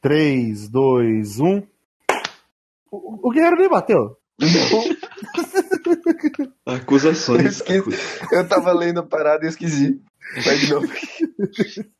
[0.00, 1.62] 3, 2, 1.
[2.90, 4.16] O, o Guerreiro nem bateu.
[6.64, 7.60] Acusações.
[7.68, 7.84] Eu,
[8.30, 10.00] eu tava lendo a parada e esqueci.
[10.44, 10.86] Vai de novo.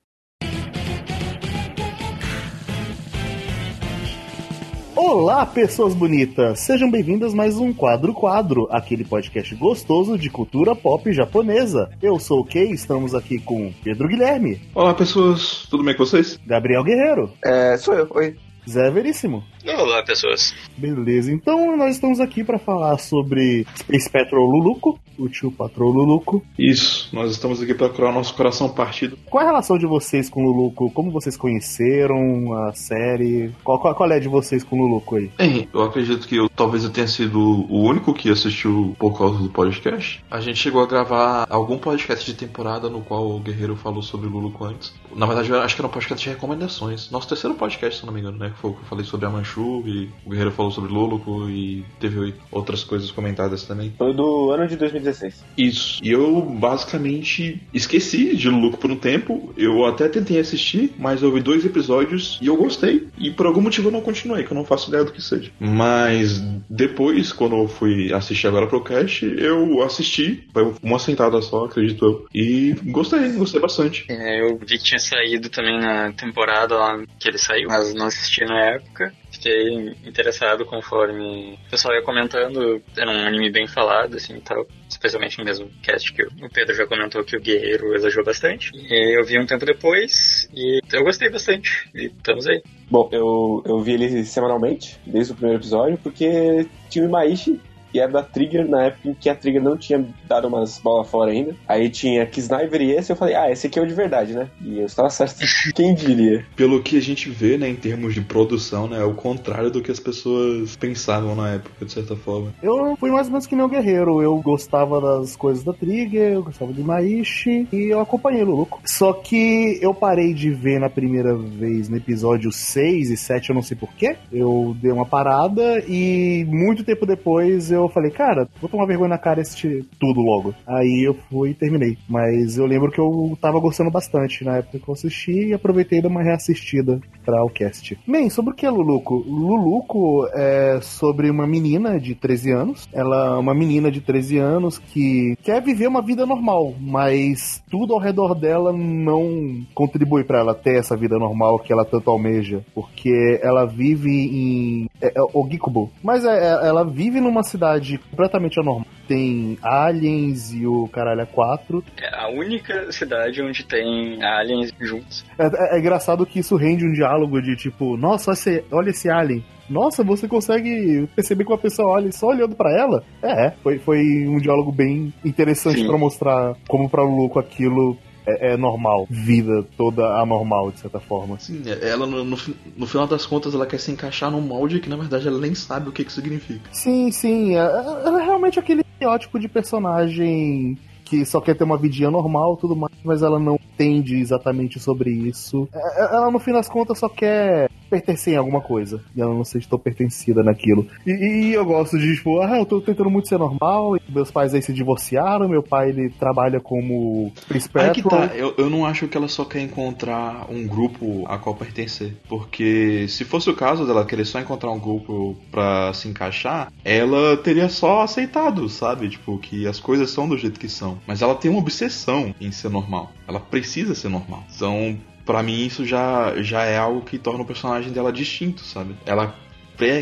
[5.00, 6.58] Olá, pessoas bonitas!
[6.58, 11.88] Sejam bem-vindas a mais um Quadro Quadro, aquele podcast gostoso de cultura pop japonesa.
[12.02, 14.60] Eu sou o Kei, estamos aqui com Pedro Guilherme.
[14.74, 16.36] Olá, pessoas, tudo bem com vocês?
[16.44, 17.30] Gabriel Guerreiro.
[17.44, 18.36] É, sou eu, oi.
[18.68, 19.42] Zé Veríssimo.
[19.66, 20.54] Olá, pessoas.
[20.76, 26.44] Beleza, então nós estamos aqui para falar sobre Space Patrol Luluco, o tio Patrol Luluco.
[26.58, 29.18] Isso, nós estamos aqui para curar o nosso coração partido.
[29.30, 30.90] Qual é a relação de vocês com o Luluco?
[30.90, 33.52] Como vocês conheceram a série?
[33.64, 35.30] Qual, qual, qual é de vocês com o Luluco aí?
[35.36, 39.38] Bem, eu acredito que eu, talvez eu tenha sido o único que assistiu por causa
[39.38, 40.22] do podcast.
[40.30, 44.26] A gente chegou a gravar algum podcast de temporada no qual o Guerreiro falou sobre
[44.26, 44.94] o Luluco antes.
[45.14, 47.10] Na verdade, eu acho que era um podcast de recomendações.
[47.10, 48.52] Nosso terceiro podcast, se não me engano, né?
[48.60, 51.84] Foi o que eu falei sobre a Manchu e o Guerreiro falou sobre Luluco e
[52.00, 53.92] teve outras coisas comentadas também.
[53.96, 55.44] Foi do ano de 2016.
[55.56, 56.00] Isso.
[56.02, 59.52] E eu basicamente esqueci de Luluco por um tempo.
[59.56, 63.08] Eu até tentei assistir, mas eu vi dois episódios e eu gostei.
[63.18, 65.50] E por algum motivo eu não continuei, que eu não faço ideia do que seja.
[65.58, 70.48] Mas depois, quando eu fui assistir agora pro cast, eu assisti.
[70.52, 72.26] Foi uma sentada só, acredito eu.
[72.34, 74.04] E gostei, gostei bastante.
[74.08, 78.06] É, eu vi que tinha saído também na temporada lá que ele saiu, mas não
[78.06, 79.12] assisti na época.
[79.30, 82.82] Fiquei interessado conforme o pessoal ia comentando.
[82.96, 84.66] Era um anime bem falado, assim tal.
[84.88, 88.70] Especialmente no mesmo cast que o Pedro já comentou que o Guerreiro elogiou bastante.
[88.74, 91.88] E eu vi um tempo depois e eu gostei bastante.
[91.94, 92.62] E estamos aí.
[92.90, 97.98] Bom, eu, eu vi ele semanalmente, desde o primeiro episódio, porque tinha o Imaishi, que
[97.98, 101.30] era da Trigger na época em que a Trigger não tinha dado umas bolas fora
[101.30, 101.54] ainda.
[101.66, 104.48] Aí tinha Kisniver e esse, eu falei, ah, esse aqui é o de verdade, né?
[104.60, 105.38] E eu estava certo.
[105.74, 106.44] Quem diria?
[106.56, 109.82] Pelo que a gente vê, né, em termos de produção, né, é o contrário do
[109.82, 112.52] que as pessoas pensavam na época, de certa forma.
[112.62, 114.22] Eu fui mais ou menos que nem o Guerreiro.
[114.22, 118.80] Eu gostava das coisas da Trigger, eu gostava de Maishi e eu acompanhei o Luluco.
[118.84, 123.54] Só que eu parei de ver na primeira vez no episódio 6 e 7, eu
[123.54, 124.16] não sei porquê.
[124.32, 129.18] Eu dei uma parada e muito tempo depois eu falei, cara, vou tomar vergonha na
[129.18, 130.54] cara e assistir tudo logo.
[130.66, 131.96] Aí eu fui e terminei.
[132.08, 136.00] Mas eu lembro que eu tava gostando bastante na época que eu assisti e aproveitei
[136.00, 137.98] de uma reassistida para o cast.
[138.06, 139.16] Bem, sobre o que é Luluco?
[139.26, 142.88] Luluco é sobre uma menina de 13 anos.
[142.92, 147.94] Ela é uma menina de 13 anos que quer viver uma vida normal, mas tudo
[147.94, 152.64] ao redor dela não contribui para ela ter essa vida normal que ela tanto almeja,
[152.74, 155.90] porque ela vive em é, é, Ogikubo.
[156.02, 157.67] Mas é, é, ela vive numa cidade
[158.10, 158.86] completamente anormal.
[159.06, 161.82] Tem aliens e o caralho é quatro.
[162.00, 165.24] É a única cidade onde tem aliens juntos.
[165.38, 168.32] É, é- é engraçado que isso rende um diálogo de tipo, nossa,
[168.70, 169.42] olha esse, alien.
[169.68, 173.02] Nossa, você consegue perceber que uma pessoa olha só olhando pra ela?
[173.22, 177.96] É, foi, foi um diálogo bem interessante pra mostrar como pra Luluco aquilo
[178.28, 179.06] é, é normal.
[179.10, 181.38] Vida toda anormal, de certa forma.
[181.38, 182.36] Sim, ela no, no,
[182.76, 185.54] no final das contas ela quer se encaixar num molde que na verdade ela nem
[185.54, 186.68] sabe o que que significa.
[186.72, 187.54] Sim, sim.
[187.56, 192.56] é- Ela é realmente aquele estereótipo de personagem que só quer ter uma vidinha normal
[192.56, 195.68] tudo mais, mas ela não entende exatamente sobre isso.
[195.72, 199.02] É- Ela, no fim das contas, só quer pertencer em alguma coisa.
[199.14, 200.86] E ela não se estou pertencida naquilo.
[201.06, 203.96] E, e eu gosto de, tipo, ah, eu tô tentando muito ser normal.
[203.96, 205.48] e Meus pais aí se divorciaram.
[205.48, 209.28] Meu pai, ele trabalha como príncipe Aí que tá, eu, eu não acho que ela
[209.28, 212.14] só quer encontrar um grupo a qual pertencer.
[212.28, 217.36] Porque se fosse o caso dela querer só encontrar um grupo pra se encaixar, ela
[217.36, 219.08] teria só aceitado, sabe?
[219.08, 220.98] Tipo, que as coisas são do jeito que são.
[221.06, 223.12] Mas ela tem uma obsessão em ser normal.
[223.26, 224.44] Ela precisa ser normal.
[224.54, 228.96] Então, pra mim, isso já, já é algo que torna o personagem dela distinto, sabe?
[229.04, 229.34] Ela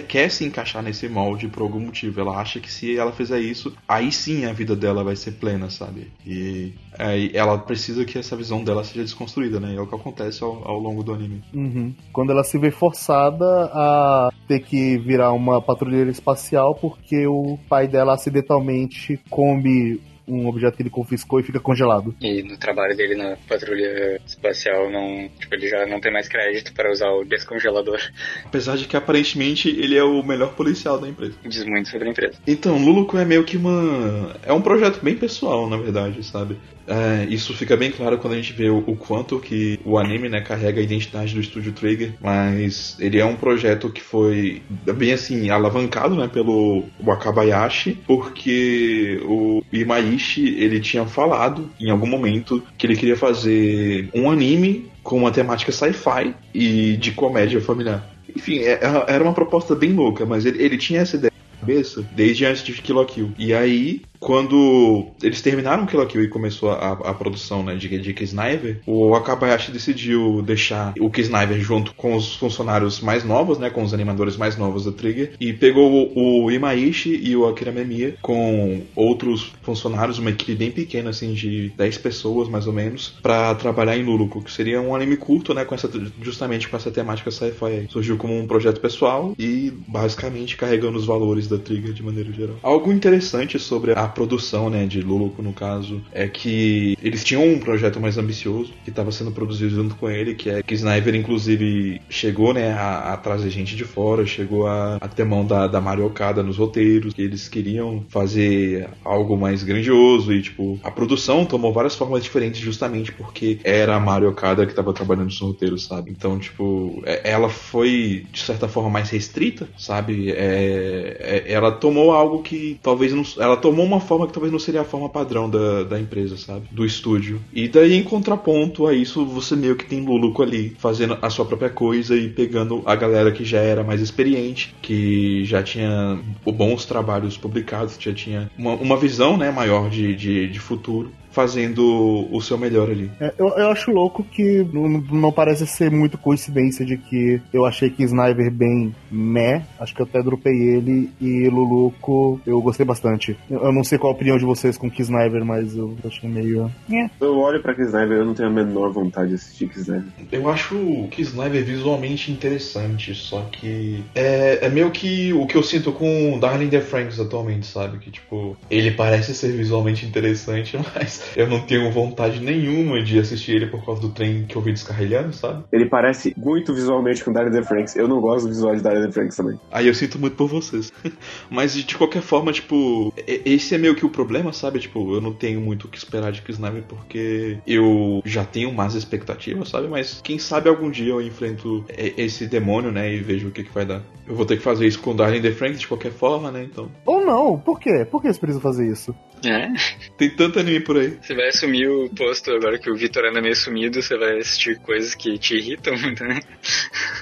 [0.06, 2.20] quer se encaixar nesse molde por algum motivo.
[2.20, 5.69] Ela acha que se ela fizer isso, aí sim a vida dela vai ser plena,
[5.69, 6.12] sabe?
[6.25, 9.75] E aí ela precisa que essa visão dela seja desconstruída, né?
[9.75, 11.42] É o que acontece ao, ao longo do anime.
[11.53, 11.92] Uhum.
[12.12, 13.44] Quando ela se vê forçada
[13.75, 20.76] a ter que virar uma patrulheira espacial porque o pai dela acidentalmente come um objeto
[20.76, 22.14] que ele confiscou e fica congelado.
[22.20, 26.72] E no trabalho dele na patrulha espacial, não, tipo, ele já não tem mais crédito
[26.72, 28.00] para usar o descongelador.
[28.44, 31.34] Apesar de que aparentemente ele é o melhor policial da empresa.
[31.44, 32.38] Diz muito sobre a empresa.
[32.46, 34.36] Então, Luluco é meio que uma.
[34.42, 36.56] É um projeto bem pessoal, na verdade, sabe?
[36.86, 40.28] É, isso fica bem claro quando a gente vê o, o quanto que o anime
[40.28, 45.12] né, carrega a identidade do estúdio Trigger, mas ele é um projeto que foi bem
[45.12, 52.86] assim alavancado né, pelo Wakabayashi, porque o Imaishi ele tinha falado em algum momento que
[52.86, 58.09] ele queria fazer um anime com uma temática sci-fi e de comédia familiar.
[58.34, 61.33] Enfim, é, é, era uma proposta bem louca, mas ele, ele tinha essa ideia
[61.66, 63.33] cabeça desde antes de Kill la Kill.
[63.36, 68.13] E aí, quando eles terminaram la Kill e começou a, a produção né, de, de
[68.13, 73.83] Kisniver, o Akabayashi decidiu deixar o Kisniver junto com os funcionários mais novos, né, com
[73.83, 78.16] os animadores mais novos da Trigger, e pegou o, o Imaishi e o Akira Memiya
[78.21, 83.54] com outros funcionários, uma equipe bem pequena, assim, de 10 pessoas mais ou menos, para
[83.54, 85.91] trabalhar em Luluko, que seria um anime curto, né, com essa,
[86.21, 87.86] justamente com essa temática sci-fi.
[87.89, 92.57] Surgiu como um projeto pessoal e basicamente carregando os valores da Trigger de maneira geral.
[92.62, 97.58] Algo interessante sobre a produção, né, de Luluco no caso, é que eles tinham um
[97.58, 102.00] projeto mais ambicioso que estava sendo produzido junto com ele, que é que Sniper inclusive
[102.08, 105.80] chegou, né, a, a trazer gente de fora, chegou a, a ter mão da, da
[105.80, 111.44] Mario Okada nos roteiros, que eles queriam fazer algo mais grandioso e tipo, a produção
[111.44, 115.84] tomou várias formas diferentes justamente porque era a Mario Okada que estava trabalhando nos roteiros,
[115.84, 116.10] sabe?
[116.10, 120.30] Então, tipo, é, ela foi de certa forma mais restrita, sabe?
[120.30, 124.59] É, é, ela tomou algo que talvez não, ela tomou uma forma que talvez não
[124.59, 126.69] seria a forma padrão da, da empresa, sabe?
[126.71, 127.41] Do estúdio.
[127.53, 131.45] E daí, em contraponto a isso, você meio que tem Luluco ali, fazendo a sua
[131.45, 136.84] própria coisa e pegando a galera que já era mais experiente, que já tinha bons
[136.84, 142.41] trabalhos publicados, já tinha uma, uma visão né, maior de, de, de futuro fazendo o
[142.41, 143.10] seu melhor ali.
[143.21, 147.66] É, eu, eu acho louco que não, não, parece ser muito coincidência de que eu
[147.66, 152.86] achei que Sniper bem meh, acho que eu até dropei ele, e Luluco eu gostei
[152.86, 153.36] bastante.
[153.50, 156.72] Eu, eu não sei qual a opinião de vocês com Kisniver, mas eu achei meio.
[156.91, 157.10] É.
[157.21, 160.04] Eu olho pra Kisniver eu não tenho a menor vontade de assistir Kisniver.
[160.33, 165.92] Eu acho Kisniver visualmente interessante, só que é, é meio que o que eu sinto
[165.92, 167.98] com Darling the Franks atualmente, sabe?
[167.98, 173.56] Que tipo, ele parece ser visualmente interessante, mas eu não tenho vontade nenhuma de assistir
[173.56, 175.64] ele por causa do trem que eu vi descarrilhando, sabe?
[175.72, 177.96] Ele parece muito visualmente com The Franks.
[177.96, 179.58] Eu não gosto do visual de The Franks também.
[179.70, 180.92] Aí eu sinto muito por vocês.
[181.50, 184.78] Mas de qualquer forma, tipo, esse é meio que o problema, sabe?
[184.78, 188.94] Tipo, eu não tenho muito o que esperar de Kisnami porque eu já tenho mais
[188.94, 189.88] expectativas, sabe?
[189.88, 193.12] Mas quem sabe algum dia eu enfrento esse demônio, né?
[193.12, 194.02] E vejo o que, que vai dar.
[194.26, 196.64] Eu vou ter que fazer isso com Darling The Franks de qualquer forma, né?
[196.64, 196.90] Então.
[197.04, 198.04] Ou não, por quê?
[198.10, 199.14] Por que eles precisam fazer isso?
[199.44, 199.68] É.
[200.16, 201.18] Tem tanto anime por aí.
[201.21, 204.78] Você vai assumir o posto agora que o Vitor anda meio sumido, você vai assistir
[204.78, 206.41] coisas que te irritam muito, né?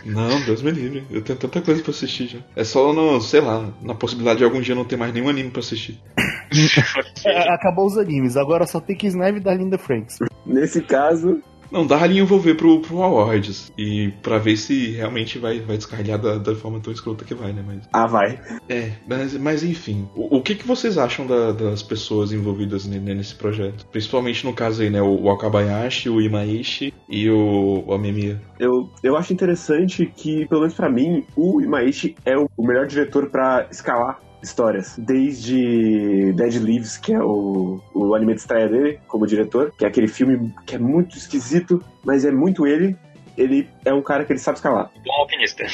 [0.04, 1.04] Não, Deus me livre.
[1.10, 2.38] Eu tenho tanta coisa pra assistir já.
[2.54, 5.50] É só no, sei lá, na possibilidade de algum dia não ter mais nenhum anime
[5.50, 6.00] pra assistir.
[7.26, 10.18] é, acabou os animes, agora só tem que Snipe da Linda Franks.
[10.46, 11.42] Nesse caso,
[11.74, 13.72] não, Darling eu vou ver pro, pro Awards.
[13.76, 17.52] E pra ver se realmente vai, vai descarrilhar da, da forma tão escrota que vai,
[17.52, 17.64] né?
[17.66, 17.88] Mas...
[17.92, 18.40] Ah, vai.
[18.68, 20.08] É, mas, mas enfim.
[20.14, 23.84] O, o que, que vocês acham da, das pessoas envolvidas nesse projeto?
[23.86, 25.02] Principalmente no caso aí, né?
[25.02, 28.40] O, o Akabayashi, o Imaishi e o, o Amemiya.
[28.60, 32.86] Eu, eu acho interessante que, pelo menos pra mim, o Imaishi é o, o melhor
[32.86, 34.94] diretor para escalar histórias.
[34.98, 39.88] Desde Dead Leaves, que é o, o anime de estreia dele como diretor, que é
[39.88, 42.96] aquele filme que é muito esquisito, mas é muito ele.
[43.36, 44.90] Ele é um cara que ele sabe escalar.
[45.04, 45.64] Bom alpinista.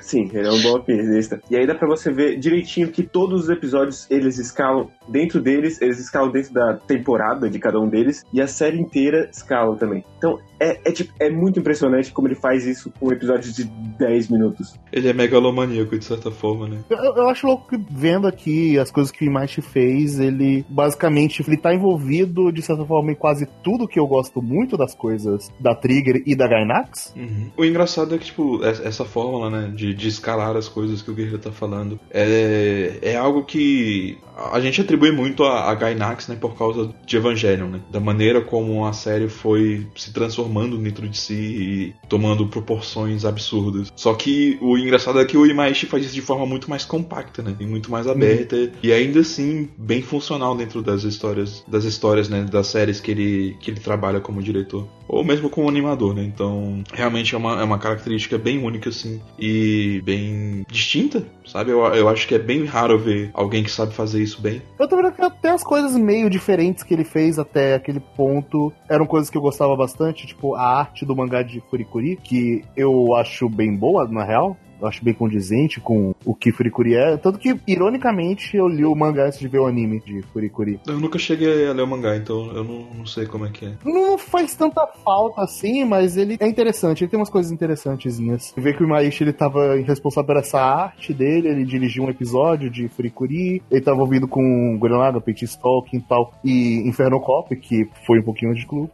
[0.00, 1.40] Sim, ele é um bom alpinista.
[1.50, 5.80] E aí dá pra você ver direitinho que todos os episódios eles escalam dentro deles,
[5.80, 10.04] eles escalam dentro da temporada de cada um deles, e a série inteira escala também.
[10.18, 14.30] Então é, é, tipo, é muito impressionante como ele faz isso com episódios de 10
[14.30, 14.78] minutos.
[14.92, 16.78] Ele é megalomaníaco, de certa forma, né?
[16.88, 21.42] Eu, eu acho louco que vendo aqui as coisas que o Imaishi fez, ele basicamente
[21.46, 25.52] ele tá envolvido, de certa forma, em quase tudo que eu gosto muito das coisas
[25.60, 27.03] da Trigger e da Gainax.
[27.14, 27.50] Uhum.
[27.56, 31.14] O engraçado é que, tipo, essa fórmula, né, de, de escalar as coisas que o
[31.14, 34.18] Guerreiro tá falando, é, é algo que
[34.50, 37.80] a gente atribui muito a, a Gainax, né, por causa de Evangelion, né?
[37.90, 43.92] Da maneira como a série foi se transformando dentro de si e tomando proporções absurdas.
[43.94, 47.42] Só que o engraçado é que o Imaishi faz isso de forma muito mais compacta,
[47.42, 47.54] né?
[47.60, 48.70] E muito mais aberta uhum.
[48.82, 53.56] e ainda assim bem funcional dentro das histórias, das histórias, né, das séries que ele
[53.60, 56.22] que ele trabalha como diretor ou mesmo como animador, né?
[56.24, 61.70] Então, realmente é uma, é uma característica bem única, assim, e bem distinta, sabe?
[61.70, 64.62] Eu, eu acho que é bem raro ver alguém que sabe fazer isso bem.
[64.78, 68.72] Eu tô vendo que até as coisas meio diferentes que ele fez até aquele ponto
[68.88, 73.14] eram coisas que eu gostava bastante, tipo a arte do mangá de Furikuri, que eu
[73.14, 74.56] acho bem boa, na real.
[74.80, 77.16] Eu acho bem condizente com o que Furikuri é.
[77.16, 80.80] Tanto que, ironicamente, eu li o mangá antes de ver o anime de Furikuri.
[80.86, 83.66] Eu nunca cheguei a ler o mangá, então eu não, não sei como é que
[83.66, 83.72] é.
[83.84, 87.04] Não faz tanta falta assim, mas ele é interessante.
[87.04, 88.52] Ele tem umas coisas interessantezinhas.
[88.56, 92.70] Vê que o Imaishi ele tava responsável por essa arte dele, ele dirigiu um episódio
[92.70, 97.54] de Furikuri, ele tava ouvindo com Gurren Lagann, Peixe Stalking e tal, e Inferno Cop,
[97.56, 98.90] que foi um pouquinho de clube.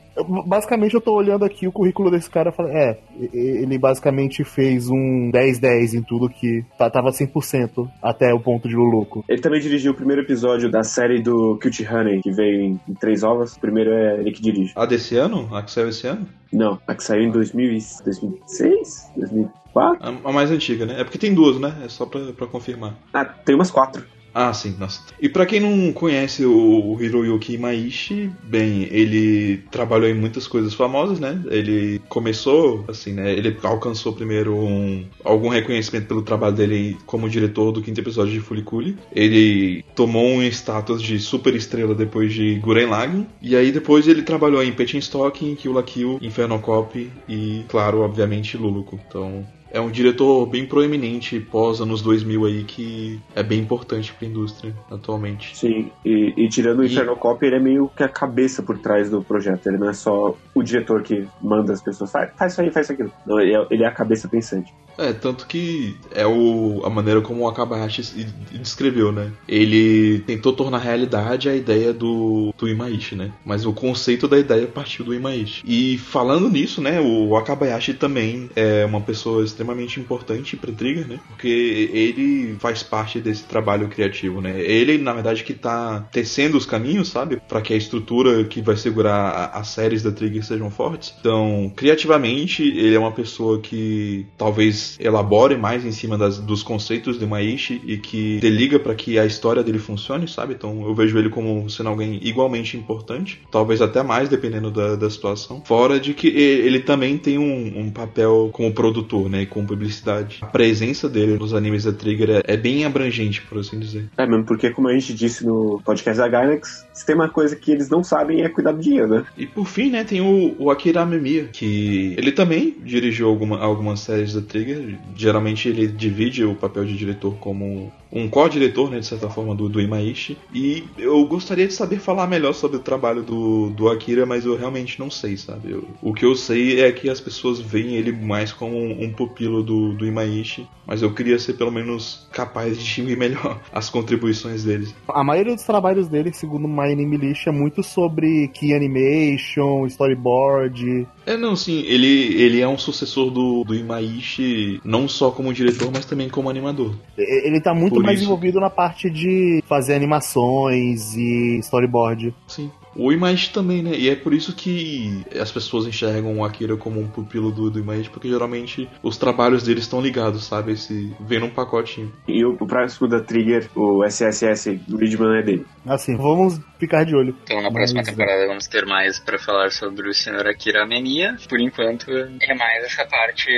[0.47, 2.99] Basicamente, eu tô olhando aqui o currículo desse cara e falei, é,
[3.33, 9.25] ele basicamente fez um 10-10 em tudo que tava 100% até o ponto de Luluco.
[9.29, 12.95] Ele também dirigiu o primeiro episódio da série do Cutie Honey, que veio em, em
[12.95, 13.55] três ovas.
[13.57, 14.73] O primeiro é ele que dirige.
[14.77, 15.49] Ah, desse ano?
[15.55, 16.27] A que saiu esse ano?
[16.53, 19.13] Não, a que saiu em 2000, 2006?
[19.17, 19.99] 2004?
[20.03, 21.01] A, a mais antiga, né?
[21.01, 21.75] É porque tem duas, né?
[21.85, 22.95] É só pra, pra confirmar.
[23.13, 24.05] Ah, tem umas quatro.
[24.35, 25.03] Ah, sim, nossa.
[25.21, 31.19] E para quem não conhece o Hiroyuki Imaishi, bem, ele trabalhou em muitas coisas famosas,
[31.19, 31.43] né?
[31.51, 33.33] Ele começou, assim, né?
[33.33, 38.41] Ele alcançou primeiro um, algum reconhecimento pelo trabalho dele como diretor do quinto episódio de
[38.41, 38.97] Fuliculi.
[39.13, 43.27] Ele tomou um status de super estrela depois de Guren Lagann.
[43.43, 48.01] E aí depois ele trabalhou em Petin Stocking, Kill la Kill, Inferno Cop e, claro,
[48.01, 48.99] obviamente, Luluco.
[49.09, 54.27] Então, é um diretor bem proeminente pós anos 2000 aí que é bem importante para
[54.27, 55.57] a indústria atualmente.
[55.57, 59.11] Sim, e, e tirando o Inferno Cop, ele é meio que a cabeça por trás
[59.11, 59.67] do projeto.
[59.67, 62.87] Ele não é só o diretor que manda as pessoas, faz, faz isso aí, faz
[62.87, 63.13] isso aquilo.
[63.27, 64.75] Não, ele é, ele é a cabeça pensante.
[65.01, 69.33] É, tanto que é o, a maneira como o Akabayashi descreveu, né?
[69.49, 73.33] Ele tentou tornar realidade a ideia do, do Imaishi, né?
[73.45, 75.63] Mas o conceito da ideia partiu do Imaishi.
[75.67, 77.01] E falando nisso, né?
[77.01, 81.21] O Akabayashi também é uma pessoa extremamente importante para Trigger, né?
[81.29, 84.61] Porque ele faz parte desse trabalho criativo, né?
[84.61, 87.41] Ele, na verdade, que tá tecendo os caminhos, sabe?
[87.49, 91.15] para que a estrutura que vai segurar as séries da Trigger sejam fortes.
[91.21, 97.19] Então, criativamente, ele é uma pessoa que talvez elabore mais em cima das, dos conceitos
[97.19, 100.55] de Maishi e que deliga para que a história dele funcione, sabe?
[100.55, 105.11] Então eu vejo ele como sendo alguém igualmente importante, talvez até mais dependendo da, da
[105.11, 105.63] situação.
[105.65, 109.43] Fora de que ele também tem um, um papel como produtor, né?
[109.43, 110.39] E com publicidade.
[110.41, 114.09] A presença dele nos animes da Trigger é, é, bem abrangente, por assim dizer.
[114.17, 117.57] É mesmo, porque como a gente disse no podcast da Gainax, se tem uma coisa
[117.57, 119.25] que eles não sabem é cuidar do dinheiro, né?
[119.37, 124.01] E por fim, né, tem o, o Akira Amemiya, que ele também dirigiu alguma, algumas
[124.01, 124.70] séries da Trigger
[125.15, 129.69] geralmente ele divide o papel de diretor como um co-diretor, né, de certa forma, do,
[129.69, 130.37] do Imaishi.
[130.53, 134.57] E eu gostaria de saber falar melhor sobre o trabalho do, do Akira, mas eu
[134.57, 135.71] realmente não sei, sabe?
[135.71, 139.13] Eu, o que eu sei é que as pessoas veem ele mais como um, um
[139.13, 143.89] pupilo do, do Imaishi, mas eu queria ser pelo menos capaz de distinguir melhor as
[143.89, 144.95] contribuições deles.
[145.09, 151.07] A maioria dos trabalhos dele, segundo My Anime List, é muito sobre key animation, storyboard.
[151.25, 154.43] É, não, sim, ele, ele é um sucessor do, do Imaishi,
[154.85, 156.95] não só como diretor, mas também como animador.
[157.17, 158.27] Ele tá muito Por mais isso.
[158.27, 162.35] envolvido na parte de fazer animações e storyboard.
[162.47, 162.71] Sim.
[162.95, 163.93] O Image também, né?
[163.95, 167.79] E é por isso que as pessoas enxergam o Akira como um pupilo do, do
[167.79, 170.73] Image, porque geralmente os trabalhos dele estão ligados, sabe?
[170.73, 172.13] Esse, vem num pacotinho.
[172.27, 175.67] E o, o próximo da Trigger, o SSS Ridgeman é dele.
[175.87, 177.37] Assim, vamos ficar de olho.
[177.45, 181.37] Então na próxima Mas, temporada vamos ter mais para falar sobre o Senhor Akira Menia.
[181.49, 183.51] Por enquanto é mais essa parte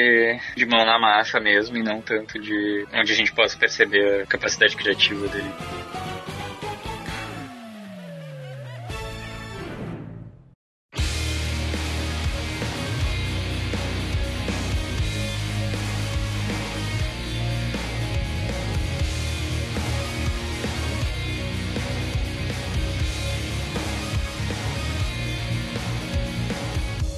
[0.57, 4.27] de mão na massa mesmo e não tanto de onde a gente possa perceber a
[4.27, 5.51] capacidade criativa dele.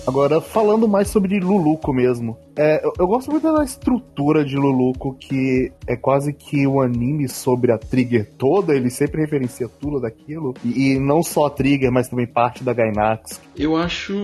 [0.07, 2.37] Agora, falando mais sobre Luluco mesmo.
[2.57, 7.29] É, eu, eu, gosto muito da estrutura de Luluco, que é quase que um anime
[7.29, 10.55] sobre a Trigger toda, ele sempre referencia tudo daquilo.
[10.65, 13.41] E, e, não só a Trigger, mas também parte da Gainax.
[13.57, 14.15] Eu acho.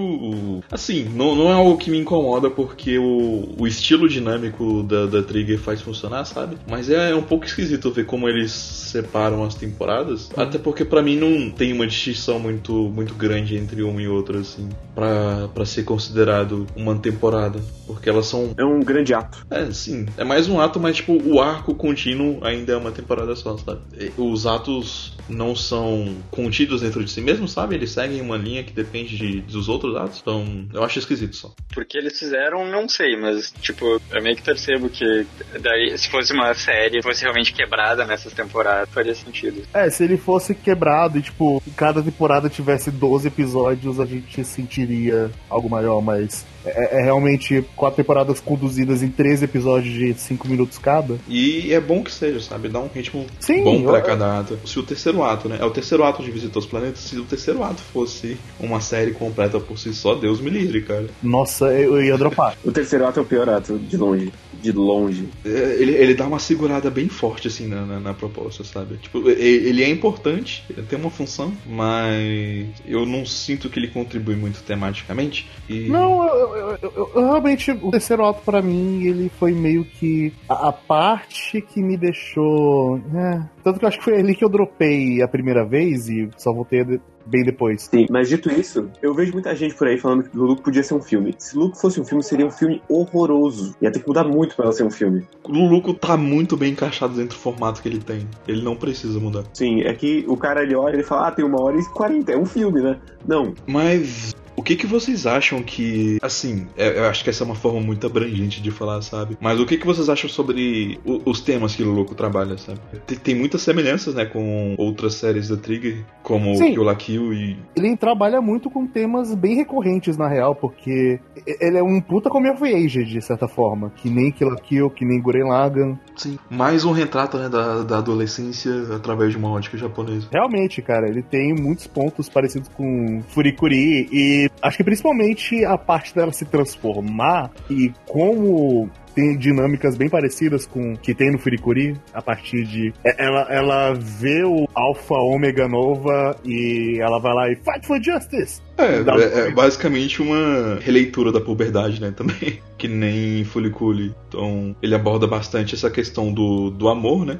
[0.70, 5.22] Assim, não, não é algo que me incomoda, porque o, o estilo dinâmico da, da
[5.22, 6.56] Trigger faz funcionar, sabe?
[6.68, 10.30] Mas é, é um pouco esquisito ver como eles separam as temporadas.
[10.36, 14.38] Até porque para mim não tem uma distinção muito, muito grande entre uma e outra,
[14.38, 17.60] assim, para ser considerado uma temporada.
[17.86, 18.54] Porque elas são.
[18.56, 19.46] É um grande ato.
[19.50, 20.06] É, sim.
[20.16, 23.80] É mais um ato, mas tipo, o arco contínuo ainda é uma temporada só, sabe?
[24.16, 27.74] Os atos não são contidos dentro de si mesmo, sabe?
[27.74, 30.20] Eles seguem uma linha que depende de, dos outros atos.
[30.20, 31.52] Então, eu acho esquisito só.
[31.72, 35.26] Porque eles fizeram, não sei, mas, tipo, eu meio que percebo que
[35.60, 39.62] daí, se fosse uma série, fosse realmente quebrada nessas temporadas, faria sentido.
[39.72, 45.30] É, se ele fosse quebrado e, tipo, cada temporada tivesse 12 episódios, a gente sentiria
[45.48, 48.09] algo maior, mas é, é realmente quatro temporadas
[48.40, 51.18] conduzidas em três episódios de cinco minutos cada.
[51.28, 52.68] E é bom que seja, sabe?
[52.68, 54.58] Dá um ritmo Sim, bom pra eu- cada ato.
[54.66, 55.58] Se o terceiro ato, né?
[55.60, 57.00] É o terceiro ato de Visitar os Planetas.
[57.00, 61.06] Se o terceiro ato fosse uma série completa por si só, Deus me livre, cara.
[61.22, 62.56] Nossa, eu ia dropar.
[62.64, 64.32] O terceiro ato é o pior ato, de longe.
[64.62, 65.28] De longe.
[65.44, 65.48] É,
[65.80, 68.96] Ele, ele dá uma segurada bem forte, assim, na, na, na proposta, sabe?
[68.98, 74.36] Tipo, ele é importante, ele tem uma função, mas eu não sinto que ele contribui
[74.36, 75.48] muito tematicamente.
[75.68, 75.88] E...
[75.88, 79.84] Não, eu, eu- eu- eu- eu realmente, o terceiro ato pra mim, ele foi meio
[79.84, 82.98] que a, a parte que me deixou.
[83.14, 86.28] é, tanto que eu acho que foi ali que eu dropei a primeira vez e
[86.36, 86.80] só voltei
[87.30, 87.88] bem depois.
[87.90, 90.82] Sim, mas dito isso, eu vejo muita gente por aí falando que o Luke podia
[90.82, 91.34] ser um filme.
[91.38, 93.74] Se Luke fosse um filme, seria um filme horroroso.
[93.80, 95.26] Ia ter que mudar muito pra ela ser um filme.
[95.44, 98.26] O Luluco tá muito bem encaixado dentro do formato que ele tem.
[98.46, 99.44] Ele não precisa mudar.
[99.52, 101.84] Sim, é que o cara ele olha e ele fala, ah, tem uma hora e
[101.86, 102.98] quarenta, é um filme, né?
[103.26, 106.18] Não, Mas o que, que vocês acham que.
[106.22, 109.36] Assim, é- eu acho que essa é uma forma muito abrangente de falar, sabe?
[109.40, 112.78] Mas o que, que vocês acham sobre o- os temas que o Luluco trabalha, sabe?
[113.06, 116.72] Tem, tem muitas semelhanças, né, com outras séries da Trigger, como Sim.
[116.72, 117.56] Kill la Kill e.
[117.74, 122.50] Ele trabalha muito com temas bem recorrentes, na real, porque ele é um puta come
[122.50, 123.90] of age, de certa forma.
[123.96, 125.96] Que nem Kill la Kill, que nem Gurren Lagann.
[126.16, 126.38] Sim.
[126.50, 130.28] Mais um retrato, né, da, da adolescência através de uma ótica japonesa.
[130.30, 136.14] Realmente, cara, ele tem muitos pontos parecidos com Furikuri e acho que principalmente a parte
[136.14, 141.96] dela se transformar e como tem dinâmicas bem parecidas com o que tem no Furikuri,
[142.14, 147.50] a partir de é- ela, ela vê o Alpha Ômega Nova e ela vai lá
[147.50, 148.60] e fight for justice.
[148.78, 152.60] É, é, é basicamente uma releitura da puberdade, né, também.
[152.78, 154.14] Que nem Fuliculi.
[154.28, 157.38] Então, ele aborda bastante essa questão do, do amor, né?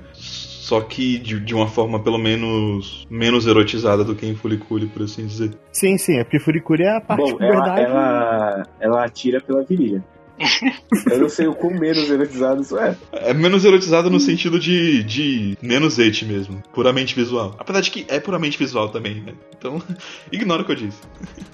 [0.61, 5.02] Só que de, de uma forma pelo menos menos erotizada do que em Fuliculi, por
[5.02, 5.52] assim dizer.
[5.73, 7.81] Sim, sim, é porque Furikuri é a parte bom, de ela, verdade.
[7.81, 10.05] ela, ela atira pela virilha.
[11.11, 12.95] eu não sei o quão menos erotizado isso é.
[13.12, 16.62] É menos erotizada no sentido de, de menos et mesmo.
[16.75, 17.57] Puramente visual.
[17.59, 19.33] Apesar de que é puramente visual também, né?
[19.57, 19.83] Então,
[20.31, 21.00] ignora o que eu disse.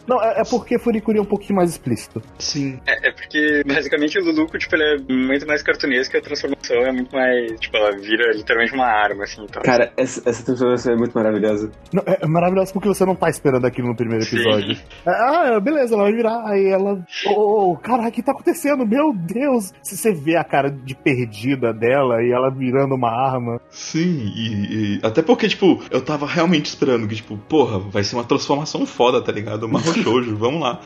[0.06, 2.20] Não, é, é porque Furikuri é um pouquinho mais explícito.
[2.38, 2.80] Sim.
[2.86, 6.55] É, é porque, basicamente, o Luluco, tipo, ele é muito mais cartunesco e a transformação
[6.74, 9.62] é muito mais, tipo, ela vira literalmente uma arma, assim, então.
[9.62, 11.70] Cara, essa, essa transformação é muito maravilhosa.
[11.92, 14.36] Não, é é maravilhoso porque você não tá esperando aquilo no primeiro Sim.
[14.36, 14.76] episódio.
[15.06, 16.42] Ah, beleza, ela vai virar.
[16.46, 17.04] Aí ela.
[17.26, 18.86] Ô, oh, cara, o que tá acontecendo?
[18.86, 19.72] Meu Deus!
[19.82, 23.60] Se você vê a cara de perdida dela e ela virando uma arma.
[23.70, 28.16] Sim, e, e- até porque, tipo, eu tava realmente esperando que, tipo, porra, vai ser
[28.16, 29.68] uma transformação foda, tá ligado?
[29.68, 30.80] Marro shoujo, vamos lá.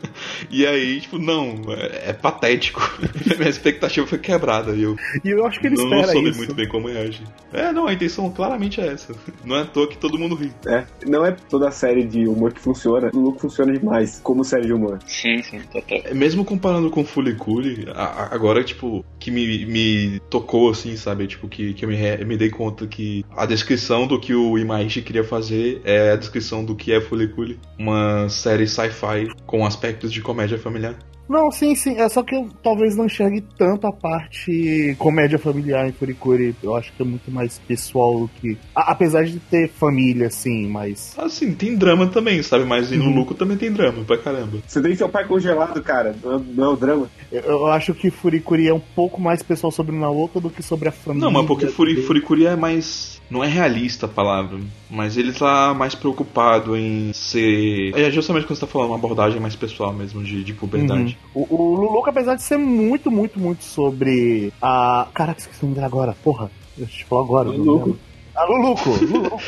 [0.49, 2.81] E aí, tipo, não, é, é patético.
[3.37, 6.29] Minha expectativa foi quebrada e eu E eu acho que ele não, não espera soube
[6.29, 6.37] isso.
[6.37, 7.23] muito bem como reagir.
[7.53, 9.13] É, não, a intenção claramente é essa.
[9.43, 10.51] Não é à toa que todo mundo ri.
[10.67, 13.09] É, não é toda série de humor que funciona.
[13.13, 14.99] O Luke funciona demais como série de humor.
[15.07, 15.83] Sim, sim, total.
[15.89, 21.27] É, Mesmo comparando com Fuliculi, agora, tipo, que me, me tocou, assim, sabe?
[21.27, 24.57] Tipo, que, que eu me, re- me dei conta que a descrição do que o
[24.57, 27.59] Imaishi queria fazer é a descrição do que é Fuliculi.
[27.77, 30.95] Uma série sci-fi com aspectos de comédia familiar.
[31.29, 31.97] Não, sim, sim.
[31.97, 36.53] É só que eu talvez não enxergue tanto a parte comédia familiar em Furikuri.
[36.61, 38.57] Eu acho que é muito mais pessoal do que.
[38.75, 41.13] A- apesar de ter família, sim, mas.
[41.17, 42.65] Assim, tem drama também, sabe?
[42.65, 43.15] Mas no Uhum.
[43.15, 44.57] Luco também tem drama, pra caramba.
[44.67, 46.13] Você tem seu pai congelado, cara.
[46.23, 47.09] Não é, o drama.
[47.31, 50.61] Eu, eu acho que Furikuri é um pouco mais pessoal sobre o Naoka do que
[50.61, 51.25] sobre a família.
[51.25, 52.01] Não, mas porque Furi.
[52.03, 53.21] Furikuri é mais.
[53.29, 57.93] Não é realista a palavra, mas ele tá mais preocupado em ser.
[57.97, 61.01] É justamente quando você tá falando uma abordagem mais pessoal mesmo, de, de puberdade.
[61.10, 61.10] Uhum.
[61.33, 65.07] O, o Luluco, apesar de ser muito, muito, muito sobre a.
[65.13, 66.15] Caraca, esqueci o nome dele agora.
[66.23, 67.49] Porra, deixa eu te falar agora.
[67.49, 67.69] Luluco.
[67.69, 67.99] Luluco.
[68.35, 68.89] Ah, Luluco.
[68.89, 69.41] Luluco.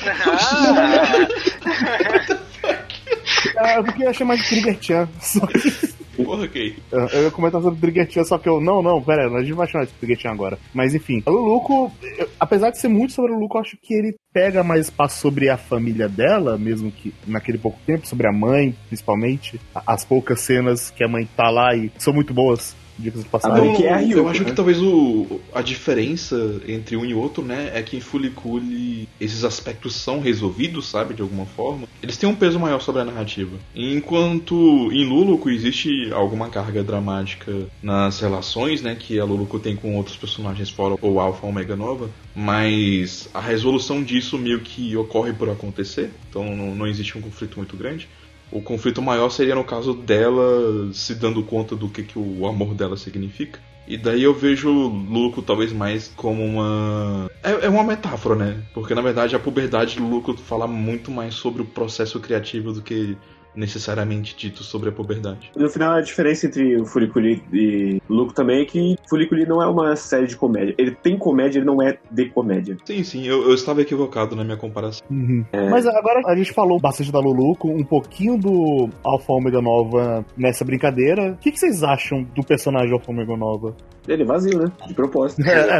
[3.57, 5.09] ah, eu queria chamar de Trigger Chan.
[5.21, 5.93] Só que.
[6.15, 6.75] Porra, ok.
[6.91, 8.61] Eu ia comentar sobre Chan, só que eu.
[8.61, 10.59] Não, não, pera a gente vai chamar de Chan agora.
[10.73, 11.91] Mas enfim, o Luluco,
[12.39, 15.49] apesar de ser muito sobre o Luluco, eu acho que ele pega mais espaço sobre
[15.49, 19.59] a família dela, mesmo que naquele pouco tempo, sobre a mãe, principalmente.
[19.85, 22.75] As poucas cenas que a mãe tá lá e são muito boas.
[22.97, 23.75] Dicas de passagem.
[23.75, 24.55] que é Ryuko, eu acho que né?
[24.55, 29.95] talvez o, a diferença entre um e outro, né, é que em Fuliculi esses aspectos
[29.95, 31.87] são resolvidos, sabe, de alguma forma.
[32.01, 33.57] Eles têm um peso maior sobre a narrativa.
[33.75, 37.51] Enquanto em Luluco existe alguma carga dramática
[37.81, 41.75] nas relações, né, que a Luluco tem com outros personagens fora ou Alpha ou Omega
[41.75, 47.21] Nova, mas a resolução disso meio que ocorre por acontecer, então não, não existe um
[47.21, 48.07] conflito muito grande.
[48.53, 52.75] O conflito maior seria no caso dela se dando conta do que, que o amor
[52.75, 53.59] dela significa.
[53.87, 57.29] E daí eu vejo Luco talvez mais como uma.
[57.43, 58.63] É, é uma metáfora, né?
[58.73, 62.81] Porque na verdade a puberdade do Luco fala muito mais sobre o processo criativo do
[62.81, 63.17] que
[63.55, 65.51] necessariamente dito sobre a puberdade.
[65.55, 69.61] No final, a diferença entre o Furikuli e o Luco também é que Furikuli não
[69.61, 70.75] é uma série de comédia.
[70.77, 72.77] Ele tem comédia, ele não é de comédia.
[72.85, 75.05] Sim, sim, eu, eu estava equivocado na minha comparação.
[75.09, 75.45] Uhum.
[75.69, 80.65] Mas agora a gente falou bastante da Luluco, um pouquinho do Alpha Omega Nova nessa
[80.65, 81.31] brincadeira.
[81.31, 83.75] O que, que vocês acham do personagem Alpha Omega Nova?
[84.07, 84.71] Ele é vazio, né?
[84.87, 85.41] De propósito.
[85.53, 85.77] É,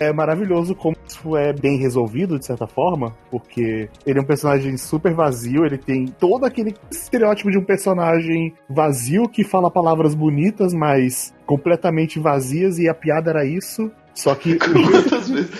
[0.00, 4.26] é, é maravilhoso como isso é bem resolvido, de certa forma, porque ele é um
[4.26, 10.14] personagem super vazio, ele tem todo aquele estereótipo de um personagem vazio que fala palavras
[10.14, 13.90] bonitas, mas completamente vazias, e a piada era isso.
[14.14, 15.50] Só que Quantas vezes,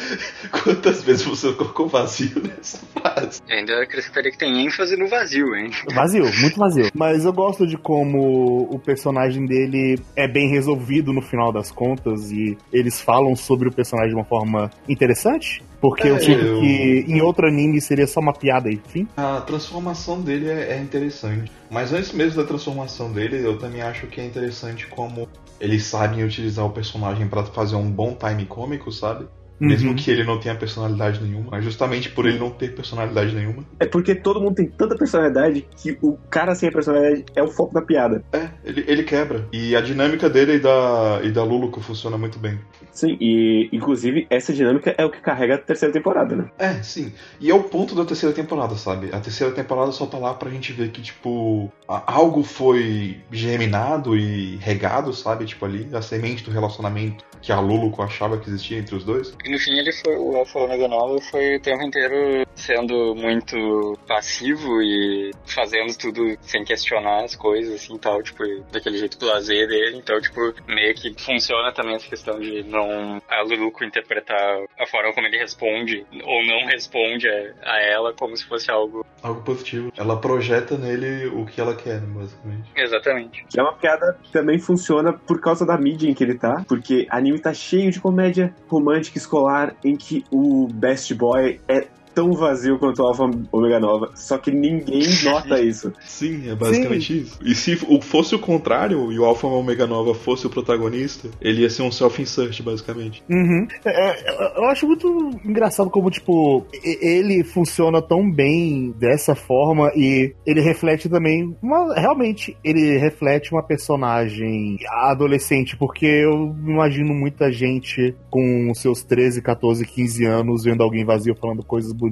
[0.49, 3.41] quantas vezes você colocou vazio nessa frase?
[3.49, 5.71] Eu ainda acrescentaria que tem ênfase no vazio, hein?
[5.95, 6.91] Vazio, muito vazio.
[6.95, 12.31] Mas eu gosto de como o personagem dele é bem resolvido no final das contas
[12.31, 15.63] e eles falam sobre o personagem de uma forma interessante.
[15.81, 19.07] Porque eu É, sinto eu- que em outro anime seria só uma piada, enfim.
[19.17, 21.53] A transformação dele é, é interessante.
[21.71, 25.29] Mas antes mesmo da transformação dele, eu também acho que é interessante como
[25.61, 29.27] eles sabem utilizar o personagem pra fazer um bom time cômico, sabe?
[29.59, 29.97] Mesmo Uhum.
[29.97, 31.49] que ele não tenha personalidade nenhuma.
[31.53, 33.65] Mas justamente por ele não ter personalidade nenhuma.
[33.81, 37.49] É porque todo mundo tem tanta personalidade que o cara sem a personalidade é o
[37.49, 38.23] foco da piada.
[38.33, 39.47] É, ele, ele quebra.
[39.53, 42.59] E a dinâmica dele e da, e da Luluco funciona muito bem.
[42.93, 46.51] Sim, e inclusive essa dinâmica é o que carrega a terceira temporada, né?
[46.59, 47.13] É, sim.
[47.41, 49.09] E é o ponto da terceira temporada, sabe?
[49.13, 54.57] A terceira temporada só tá lá pra gente ver que, tipo, algo foi germinado e
[54.57, 55.45] regado, sabe?
[55.45, 59.37] Tipo ali, a semente do relacionamento que a Luluco achava que existia entre os dois.
[59.47, 63.97] E no fim ele foi, o Alpha Omega Nova foi o tempo inteiro sendo muito
[64.09, 69.99] passivo e fazendo tudo sem questionar as coisas, assim, tal, tipo, daquele jeito lazer dele.
[69.99, 75.13] Então, tipo, meio que funciona também essa questão de não a Luluco interpretar a forma
[75.13, 79.07] como ele responde ou não responde a, ela como se fosse algo.
[79.23, 79.93] Algo positivo.
[79.97, 82.69] Ela projeta nele o que ela quer, basicamente.
[82.75, 83.45] Exatamente.
[83.57, 87.07] É uma piada que também funciona por causa da mídia em que ele tá, porque
[87.11, 89.36] anime tá cheio de comédia romântica escolar
[89.85, 94.51] em que o Best Boy é tão vazio quanto o Alpha Omega Nova, só que
[94.51, 95.93] ninguém nota isso.
[96.01, 97.39] Sim, é basicamente isso.
[97.45, 101.61] E se o- fosse o contrário e o Alpha Omega Nova fosse o protagonista, ele
[101.61, 103.23] ia ser um self-insert, basicamente.
[103.29, 103.67] Uhum.
[103.85, 110.33] É, é, eu acho muito engraçado como, tipo, ele funciona tão bem dessa forma e
[110.47, 111.55] ele reflete também.
[111.63, 119.43] Uma, realmente, ele reflete uma personagem adolescente, porque eu imagino muita gente com seus 13,
[119.43, 122.06] 14, 15 anos vendo alguém vazio falando coisas bonitas.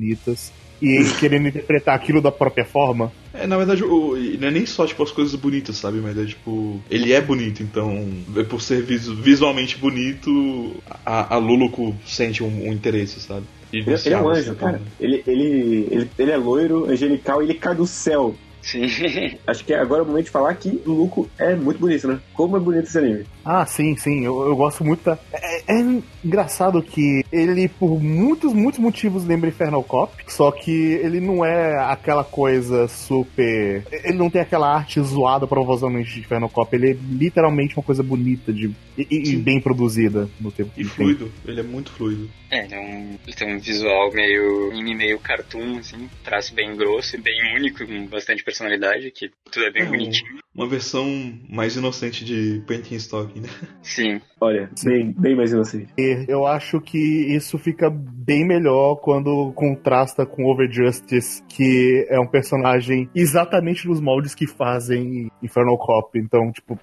[0.83, 3.11] E querendo interpretar aquilo da própria forma.
[3.33, 5.99] É, na verdade, o, não é nem só, tipo, as coisas bonitas, sabe?
[5.99, 10.75] Mas é, tipo, ele é bonito, então, é por ser visu- visualmente bonito,
[11.07, 13.47] a, a Luluco sente um, um interesse, sabe?
[13.73, 14.83] E Ele, ele é um anjo, certa cara.
[15.01, 18.35] Ele, ele, ele, ele é loiro, angelical e ele cai do céu.
[18.61, 18.83] Sim.
[19.47, 22.19] Acho que agora é o momento de falar que o Luco é muito bonito, né?
[22.35, 23.25] Como é bonito esse anime.
[23.45, 25.19] Ah, sim, sim, eu, eu gosto muito da.
[25.33, 31.21] É, é engraçado que ele, por muitos, muitos motivos, lembra Infernal Cop, só que ele
[31.21, 33.87] não é aquela coisa super.
[33.93, 38.03] Ele não tem aquela arte zoada provavelmente de Infernal Cop, ele é literalmente uma coisa
[38.03, 40.93] bonita de, e, e bem produzida no tempo que E tem.
[40.95, 42.31] fluido, ele é muito fluido.
[42.51, 46.75] É, ele, é um, ele tem um visual meio anime, meio cartoon, assim, traço bem
[46.77, 50.39] grosso e bem único, com bastante personalidade, que tudo é bem É, bonitinho.
[50.55, 53.49] Uma versão mais inocente de Painting Stock, né?
[53.83, 54.21] Sim.
[54.41, 55.93] Olha, bem, bem mais inocente.
[55.99, 62.27] E eu acho que isso fica bem melhor quando contrasta com Overjustice, que é um
[62.27, 66.19] personagem exatamente nos moldes que fazem Infernal Cop.
[66.19, 66.79] Então, tipo,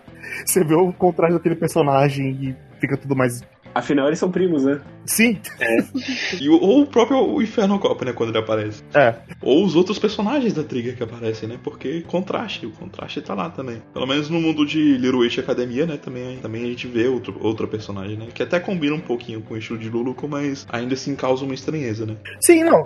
[0.45, 3.41] você vê o contraste daquele personagem e fica tudo mais.
[3.73, 4.81] Afinal, eles são primos, né?
[5.05, 5.39] Sim,
[6.39, 8.83] E o, ou o próprio Inferno Cop, né, quando ele aparece.
[8.93, 9.15] é.
[9.41, 11.57] Ou os outros personagens da Trigger que aparecem, né?
[11.63, 13.81] Porque contraste, o contraste tá lá também.
[13.93, 15.97] Pelo menos no mundo de Little Witch Academia, né?
[15.97, 18.27] Também, também a gente vê outro, outra personagem, né?
[18.33, 21.53] Que até combina um pouquinho com o estilo de Luluco, mas ainda assim causa uma
[21.55, 22.15] estranheza, né?
[22.39, 22.83] Sim, não.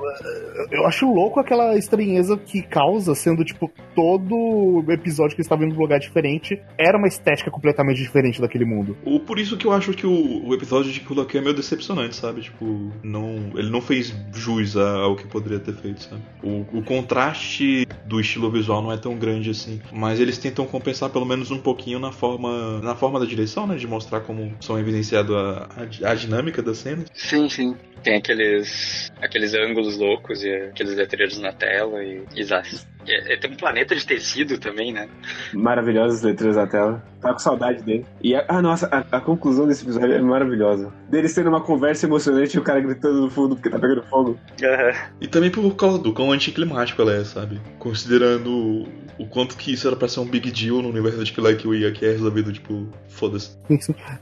[0.71, 5.75] Eu acho louco aquela estranheza que causa, sendo, tipo, todo episódio que eles estavam indo
[5.75, 8.95] num lugar diferente era uma estética completamente diferente daquele mundo.
[9.03, 12.15] O, por isso que eu acho que o, o episódio de Kula é meio decepcionante,
[12.15, 12.41] sabe?
[12.41, 16.21] Tipo, não, ele não fez jus ao que poderia ter feito, sabe?
[16.43, 21.09] O, o contraste do estilo visual não é tão grande assim, mas eles tentam compensar
[21.09, 23.75] pelo menos um pouquinho na forma, na forma da direção, né?
[23.75, 25.69] De mostrar como são evidenciado a,
[26.03, 27.05] a, a dinâmica das cenas.
[27.13, 27.75] Sim, sim.
[28.03, 32.87] Tem aqueles aqueles ângulos loucos e aqueles letreiros na tela e, e zás.
[33.07, 35.07] É, é, tem um planeta de tecido também, né?
[35.53, 37.03] Maravilhosas letras da tela.
[37.21, 38.05] Tá com saudade dele.
[38.21, 40.93] E, a, ah, nossa, a, a, conclusão desse episódio é maravilhosa.
[41.09, 44.31] Deles tendo uma conversa emocionante e o cara gritando no fundo porque tá pegando fogo.
[44.31, 45.09] Uhum.
[45.21, 47.59] E também por causa do quão anticlimático ela é, sabe?
[47.79, 48.87] Considerando
[49.17, 51.75] o quanto que isso era pra ser um big deal no universo de Killer Kill
[51.75, 53.57] e aqui é resolvido, tipo, foda-se.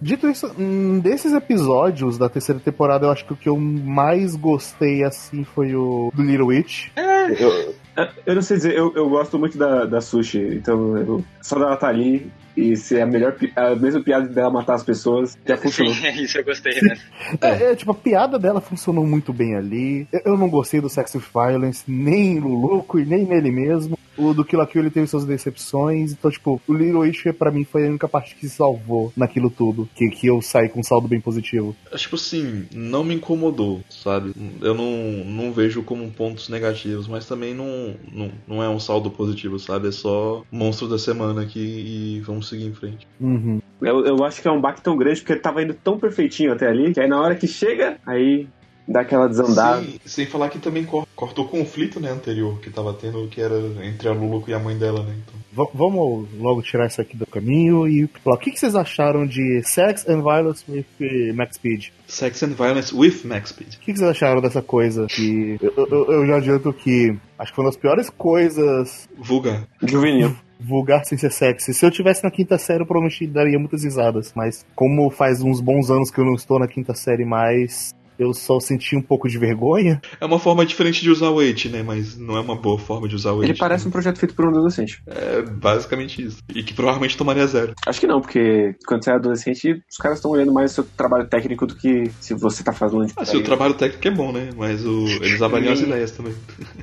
[0.02, 4.36] Dito isso, hum, desses episódios da terceira temporada, eu acho que o que eu mais
[4.36, 6.90] gostei, assim, foi o do Little Witch.
[6.96, 7.76] É, eu,
[8.26, 11.78] eu não sei dizer, eu, eu gosto muito da, da Sushi, então eu, só dela
[11.78, 15.58] tá ali e se é a melhor a mesma piada dela matar as pessoas, já
[15.58, 15.94] funcionou.
[15.94, 16.96] Sim, isso eu gostei, né?
[17.42, 20.08] é, é, tipo, a piada dela funcionou muito bem ali.
[20.12, 23.98] Eu, eu não gostei do Sex with Violence, nem no Luco e nem nele mesmo.
[24.18, 26.12] O do Kill la Kill ele teve suas decepções.
[26.12, 29.50] Então, tipo, o Little Witch pra mim foi a única parte que se salvou naquilo
[29.50, 29.88] tudo.
[29.96, 31.76] Que, que eu saí com um saldo bem positivo.
[31.96, 34.34] Tipo assim, não me incomodou, sabe?
[34.62, 34.92] Eu não,
[35.26, 39.88] não vejo como pontos negativos, mas também não, não, não é um saldo positivo, sabe?
[39.88, 43.08] É só monstro da semana aqui e vamos seguir em frente.
[43.20, 43.62] Uhum.
[43.82, 46.54] Eu, eu acho que é um baque tão grande porque ele tava indo tão perfeitinho
[46.54, 48.48] até ali, que aí na hora que chega, aí
[48.88, 49.82] dá aquela desandada.
[49.82, 53.56] Sim, sem falar que também cortou o conflito né, anterior que tava tendo, que era
[53.84, 55.16] entre a Lulu e a mãe dela, né?
[55.24, 55.44] Então.
[55.54, 59.62] V vamos logo tirar isso aqui do caminho e o que, que vocês acharam de
[59.64, 61.90] Sex and Violence with Max Speed?
[62.08, 63.76] Sex and Violence with Max Speed.
[63.76, 67.52] O que, que vocês acharam dessa coisa que eu, eu, eu já adianto que acho
[67.52, 71.74] que foi uma das piores coisas vulgar juvenil vulgar sem ser sexy.
[71.74, 74.32] Se eu tivesse na quinta série, eu provavelmente daria muitas risadas.
[74.34, 78.34] Mas como faz uns bons anos que eu não estou na quinta série mais, eu
[78.34, 80.02] só senti um pouco de vergonha.
[80.20, 81.84] É uma forma diferente de usar o Wait, né?
[81.84, 83.50] Mas não é uma boa forma de usar o Wait.
[83.50, 83.90] Ele parece né?
[83.90, 85.02] um projeto feito por um adolescente.
[85.08, 86.38] É basicamente isso.
[86.54, 87.74] E que provavelmente tomaria zero.
[87.86, 90.84] Acho que não, porque quando você é adolescente, os caras estão olhando mais o seu
[90.84, 94.32] trabalho técnico do que se você tá fazendo de Ah, seu trabalho técnico é bom,
[94.32, 94.50] né?
[94.56, 95.06] Mas o...
[95.08, 96.34] eles avaliam as ideias também.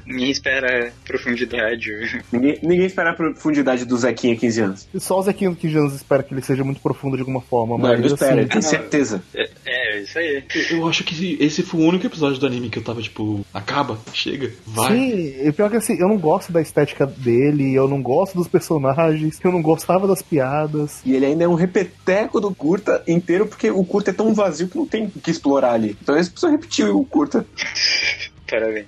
[0.06, 1.90] Ninguém espera profundidade.
[2.32, 4.88] Ninguém, ninguém espera a profundidade do Zequinha 15 anos.
[4.98, 7.76] Só o Zequinha 15 anos espera que ele seja muito profundo de alguma forma.
[7.76, 9.22] Não, mas, ele espera, assim, tem certeza.
[9.34, 10.44] É, é, isso aí.
[10.70, 13.98] Eu acho que esse foi o único episódio do anime que eu tava tipo, acaba,
[14.12, 14.96] chega, vai.
[14.96, 18.48] Sim, e pior que assim, eu não gosto da estética dele, eu não gosto dos
[18.48, 21.00] personagens, eu não gostava das piadas.
[21.04, 24.68] E ele ainda é um repeteco do curta inteiro, porque o curta é tão vazio
[24.68, 25.96] que não tem o que explorar ali.
[26.00, 27.46] Então eles precisam repetir o curta.
[28.48, 28.86] Parabéns.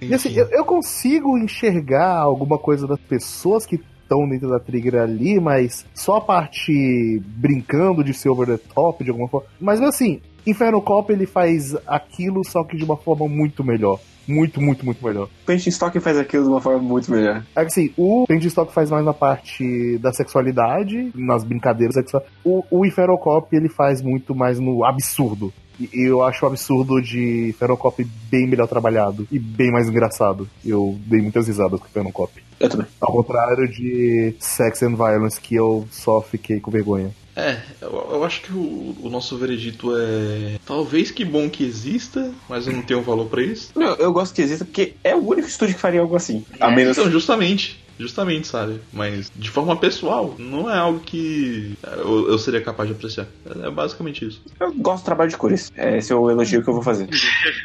[0.00, 3.80] E assim, eu, eu consigo enxergar alguma coisa das pessoas que
[4.12, 9.02] estão dentro da Trigger ali, mas só a parte brincando de ser over the top
[9.02, 9.48] de alguma forma.
[9.60, 13.98] Mas assim, Inferno Cop ele faz aquilo só que de uma forma muito melhor.
[14.26, 15.28] Muito, muito, muito melhor.
[15.44, 17.44] Paint Stock faz aquilo de uma forma muito melhor.
[17.56, 22.24] É que assim, o Paint Stock faz mais na parte da sexualidade, nas brincadeiras sexuais.
[22.44, 25.52] O, o Inferno Cop ele faz muito mais no absurdo.
[25.80, 30.48] E eu acho o absurdo de Ferocop bem melhor trabalhado e bem mais engraçado.
[30.64, 32.32] Eu dei muitas risadas com Ferocop.
[32.60, 32.86] Eu também.
[33.00, 37.10] Ao contrário de Sex and Violence, que eu só fiquei com vergonha.
[37.34, 40.58] É, eu, eu acho que o, o, nosso veredito é.
[40.66, 43.70] Talvez que bom que exista, mas eu não tenho valor para isso.
[43.74, 46.44] Não, eu gosto que exista porque é o único estúdio que faria algo assim.
[46.60, 46.96] A menos...
[46.96, 47.81] Então, justamente.
[48.02, 48.80] Justamente, sabe?
[48.92, 53.28] Mas de forma pessoal, não é algo que eu, eu seria capaz de apreciar.
[53.46, 54.42] É, é basicamente isso.
[54.58, 55.72] Eu gosto do trabalho de cores.
[55.76, 57.08] É, esse é o elogio que eu vou fazer.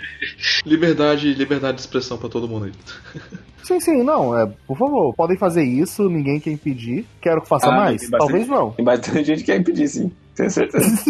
[0.64, 2.72] liberdade, liberdade de expressão para todo mundo aí.
[3.64, 7.06] Sim, sim, não, é, por favor, podem fazer isso, ninguém quer impedir.
[7.20, 8.02] Quero que faça ah, mais?
[8.04, 8.72] Bastante, Talvez não.
[8.72, 10.10] Tem bastante gente que quer impedir, sim.
[10.38, 11.04] Tenho certeza.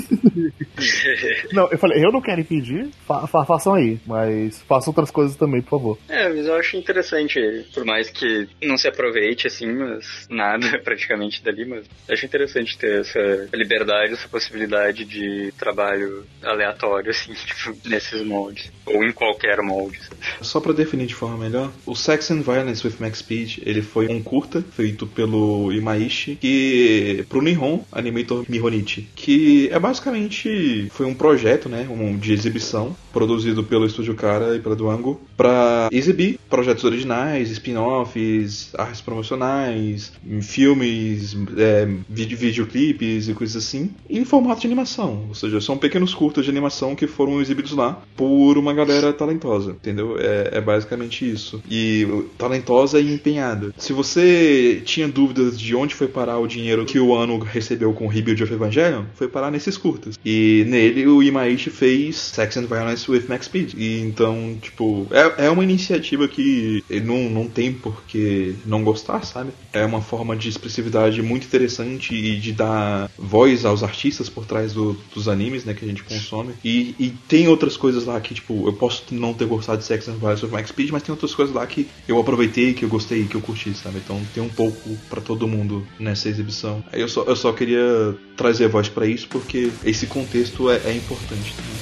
[1.51, 5.35] não, eu falei, eu não quero impedir, fa fa façam aí, mas façam outras coisas
[5.35, 5.99] também, por favor.
[6.07, 7.39] É, mas eu acho interessante,
[7.73, 13.01] por mais que não se aproveite assim, mas nada praticamente dali, mas acho interessante ter
[13.01, 18.71] essa liberdade, essa possibilidade de trabalho aleatório, assim, tipo, nesses moldes.
[18.85, 19.99] Ou em qualquer molde.
[20.41, 24.07] Só para definir de forma melhor, o Sex and Violence with Max Speed, ele foi
[24.07, 31.13] um curta feito pelo Imaishi, que pro Nihon Animator Mihonichi que é basicamente foi um
[31.13, 36.83] projeto, né, um, de exibição produzido pelo Estúdio Cara e pela Duango para exibir projetos
[36.83, 45.25] originais, spin-offs, artes promocionais, filmes, é, videoclipes e coisas assim, em formato de animação.
[45.27, 49.71] Ou seja, são pequenos curtas de animação que foram exibidos lá por uma galera talentosa,
[49.71, 50.15] entendeu?
[50.19, 51.61] É, é basicamente isso.
[51.69, 53.73] E talentosa e empenhada.
[53.77, 58.05] Se você tinha dúvidas de onde foi parar o dinheiro que o ano recebeu com
[58.05, 60.17] o Rebuild of Evangelion, foi parar nesses curtas.
[60.25, 63.73] E nele o Imaishi fez Sex and Violence with Max Speed.
[63.77, 69.23] E então, tipo, é, é uma iniciativa que não, não tem por que não gostar,
[69.25, 69.51] sabe?
[69.73, 74.73] É uma forma de expressividade muito interessante e de dar voz aos artistas por trás
[74.73, 76.53] do, dos animes, né, que a gente consome.
[76.63, 80.07] E, e tem outras coisas lá que, tipo, eu posso não ter gostado de Sex
[80.07, 82.89] and Violence with Max Speed, mas tem outras coisas lá que eu aproveitei, que eu
[82.89, 83.97] gostei, que eu curti, sabe?
[83.97, 86.83] Então tem um pouco para todo mundo nessa exibição.
[86.93, 91.55] Eu só, eu só queria trazer voz para isso porque esse contexto é, é importante
[91.55, 91.77] também.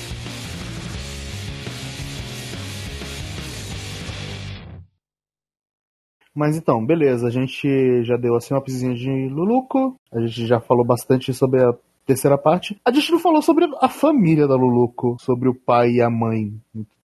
[6.36, 10.86] Mas então, beleza, a gente já deu uma pisinha de Luluco, a gente já falou
[10.86, 11.74] bastante sobre a
[12.06, 12.78] terceira parte.
[12.84, 16.54] A gente não falou sobre a família da Luluco, sobre o pai e a mãe.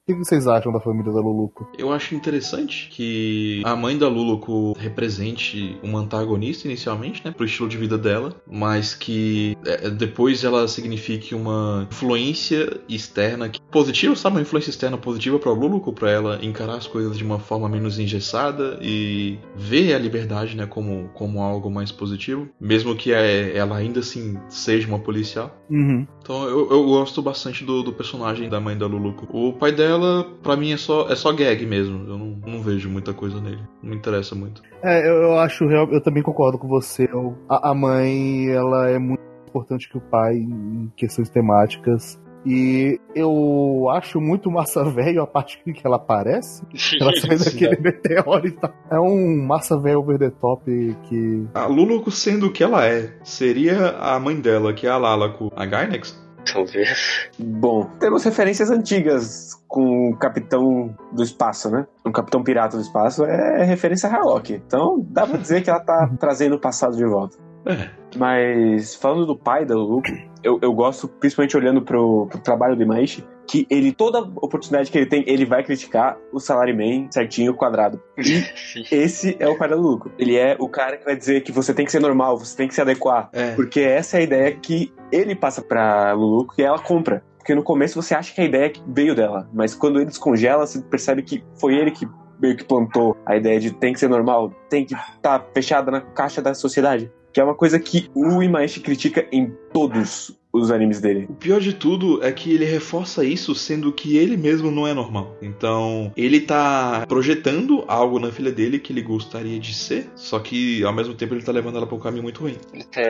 [0.03, 1.65] O que vocês acham da família da Luluco?
[1.77, 7.69] Eu acho interessante que a mãe da Luluco represente uma antagonista inicialmente, né, pro estilo
[7.69, 14.41] de vida dela, mas que é, depois ela signifique uma influência externa positiva, sabe, uma
[14.41, 18.77] influência externa positiva para Luluco, para ela encarar as coisas de uma forma menos engessada
[18.81, 24.01] e ver a liberdade, né, como, como algo mais positivo, mesmo que é, ela ainda
[24.01, 25.55] assim seja uma policial.
[25.69, 26.05] Uhum.
[26.23, 29.27] Então eu, eu gosto bastante do, do personagem da mãe da Luluco.
[29.29, 32.07] O pai dela pra mim, é só, é só gag mesmo.
[32.07, 33.61] Eu não, não vejo muita coisa nele.
[33.81, 34.63] Não me interessa muito.
[34.81, 37.09] É, eu, eu acho, eu também concordo com você.
[37.49, 42.17] a, a mãe, ela é muito importante que o pai em questões temáticas.
[42.45, 46.63] E eu acho muito massa velho a parte que ela aparece.
[46.99, 48.73] Ela sai daquele meteoro e tal.
[48.91, 50.63] É um massa velho over the top
[51.03, 51.47] que.
[51.53, 55.51] A Luluco sendo o que ela é, seria a mãe dela, que é a Lalaco,
[55.55, 56.21] a Gynex?
[56.51, 57.29] Talvez.
[57.39, 61.87] Bom, temos referências antigas com o Capitão do Espaço, né?
[62.05, 64.53] O Capitão Pirata do Espaço é referência a Harlock.
[64.53, 67.37] Então dá pra dizer que ela tá trazendo o passado de volta.
[67.65, 67.89] É.
[68.17, 70.09] Mas falando do pai da Luluco,
[70.43, 74.97] eu, eu gosto, principalmente olhando pro, pro trabalho do Imaishi, que ele, toda oportunidade que
[74.97, 78.01] ele tem, ele vai criticar o salaryman certinho, quadrado.
[78.17, 78.43] E
[78.91, 80.11] esse é o pai da Luluco.
[80.17, 82.67] Ele é o cara que vai dizer que você tem que ser normal, você tem
[82.67, 83.29] que se adequar.
[83.33, 83.51] É.
[83.55, 87.23] Porque essa é a ideia que ele passa pra Luluco e ela compra.
[87.37, 90.81] Porque no começo você acha que a ideia veio dela, mas quando ele descongela, você
[90.81, 92.07] percebe que foi ele que
[92.39, 95.91] meio que plantou a ideia de tem que ser normal, tem que estar tá fechada
[95.91, 97.11] na caixa da sociedade.
[97.33, 101.25] Que é uma coisa que o Imaishi critica em todos os animes dele.
[101.27, 104.93] O pior de tudo é que ele reforça isso sendo que ele mesmo não é
[104.93, 105.35] normal.
[105.41, 110.83] Então, ele tá projetando algo na filha dele que ele gostaria de ser, só que
[110.83, 112.55] ao mesmo tempo ele tá levando ela pra um caminho muito ruim.
[112.71, 113.01] Ele tá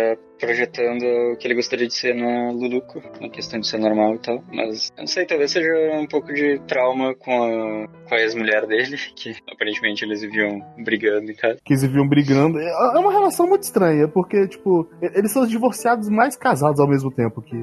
[0.43, 4.19] projetando o que ele gostaria de ser na Luluco, na questão de ser normal e
[4.19, 8.19] tal, mas eu não sei, talvez seja um pouco de trauma com a, com a
[8.19, 11.59] ex-mulher dele, que aparentemente eles viviam brigando em casa.
[11.63, 12.59] Que eles viviam brigando.
[12.59, 17.41] É uma relação muito estranha, porque, tipo, eles são divorciados mais casados ao mesmo tempo
[17.41, 17.55] que.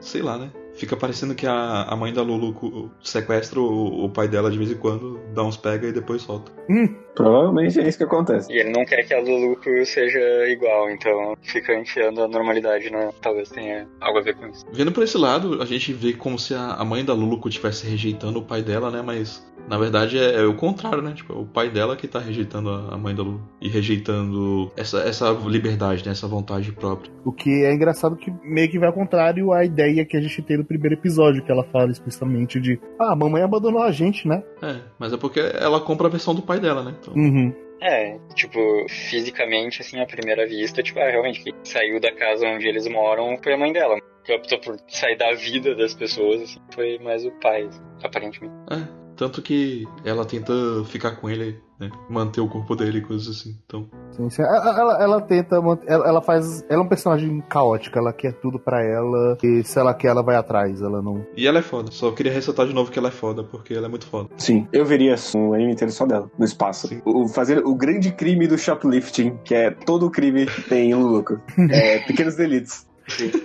[0.00, 0.50] Sei lá, né?
[0.80, 4.70] Fica parecendo que a, a mãe da Lulu sequestra o, o, pai dela de vez
[4.70, 6.50] em quando, dá uns pega e depois solta.
[6.70, 6.88] Hum.
[7.14, 8.50] Provavelmente é isso que acontece.
[8.50, 13.10] E ele não quer que a Lulu seja igual, então fica enfiando a normalidade, né?
[13.20, 14.64] Talvez tenha algo a ver com isso.
[14.72, 17.86] Vendo por esse lado, a gente vê como se a, a mãe da Lulu estivesse
[17.86, 19.02] rejeitando o pai dela, né?
[19.04, 21.12] Mas na verdade é, é, o contrário, né?
[21.12, 23.42] Tipo, é o pai dela que tá rejeitando a, a mãe da Lulu.
[23.60, 26.12] E rejeitando essa, essa liberdade, né?
[26.12, 27.12] Essa vontade própria.
[27.24, 30.40] O que é engraçado que meio que vai ao contrário à ideia que a gente
[30.42, 34.28] tem no primeiro episódio, que ela fala explicitamente de ah, a mamãe abandonou a gente,
[34.28, 34.40] né?
[34.62, 36.94] É, mas é porque ela compra a versão do pai dela, né?
[37.00, 37.12] Então...
[37.12, 37.52] Uhum.
[37.82, 42.68] É, tipo, fisicamente, assim, à primeira vista, tipo, ah, realmente, quem saiu da casa onde
[42.68, 43.96] eles moram foi a mãe dela.
[44.22, 47.68] Que optou por sair da vida das pessoas, assim, foi mais o pai,
[48.04, 48.54] aparentemente.
[48.70, 50.52] É, tanto que ela tenta
[50.86, 51.90] ficar com ele né?
[52.08, 53.56] Manter o corpo dele e coisas assim.
[53.64, 53.88] Então.
[54.12, 54.42] Sim, sim.
[54.42, 55.56] Ela, ela, ela tenta.
[55.56, 56.62] Ela, ela, faz.
[56.68, 59.38] Ela é um personagem caótica, ela quer tudo para ela.
[59.42, 60.82] E se ela quer, ela vai atrás.
[60.82, 61.24] Ela não.
[61.34, 61.90] E ela é foda.
[61.90, 64.28] Só queria ressaltar de novo que ela é foda, porque ela é muito foda.
[64.36, 66.88] Sim, eu veria um anime inteiro só dela, no espaço.
[67.04, 71.40] O, fazer o grande crime do shoplifting, que é todo crime tem um lucro.
[71.70, 72.89] é, pequenos delitos.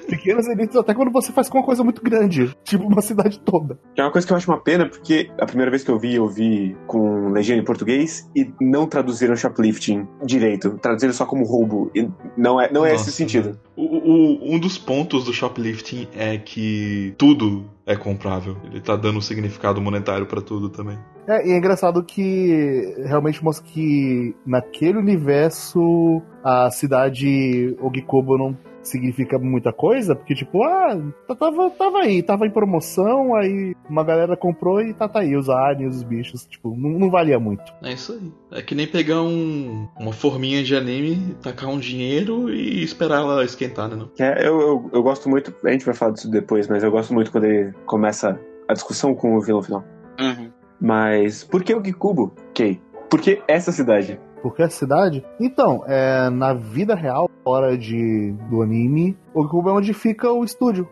[0.07, 3.79] Pequenas elites até quando você faz com uma coisa muito grande, tipo uma cidade toda.
[3.97, 6.15] É uma coisa que eu acho uma pena, porque a primeira vez que eu vi,
[6.15, 10.77] eu vi com legenda em português e não traduziram shoplifting direito.
[10.81, 11.91] Traduziram só como roubo.
[11.95, 13.59] E não é, não é esse sentido.
[13.75, 18.57] O, o, um dos pontos do shoplifting é que tudo é comprável.
[18.63, 20.97] Ele tá dando um significado monetário para tudo também.
[21.27, 29.37] É, e é engraçado que realmente mostra que naquele universo a cidade Ogikobo não significa
[29.37, 30.97] muita coisa, porque tipo, ah,
[31.37, 35.49] tava, tava aí, tava em promoção, aí uma galera comprou e tá, tá aí, os
[35.49, 37.63] aliens, os bichos, tipo, não, não valia muito.
[37.83, 38.59] É isso aí.
[38.59, 43.43] É que nem pegar um, uma forminha de anime, tacar um dinheiro e esperar ela
[43.43, 43.95] esquentar, né?
[43.95, 44.09] Não?
[44.19, 47.13] É, eu, eu, eu gosto muito, a gente vai falar disso depois, mas eu gosto
[47.13, 49.83] muito quando ele começa a discussão com o vilão final.
[50.19, 50.51] Uhum.
[50.79, 52.81] Mas por que o Gikubo, Kay?
[53.09, 54.19] Por que essa cidade?
[54.45, 55.25] Porque a cidade.
[55.39, 60.43] Então, é, na vida real, fora de, do anime, o Cubo é onde fica o
[60.43, 60.87] estúdio.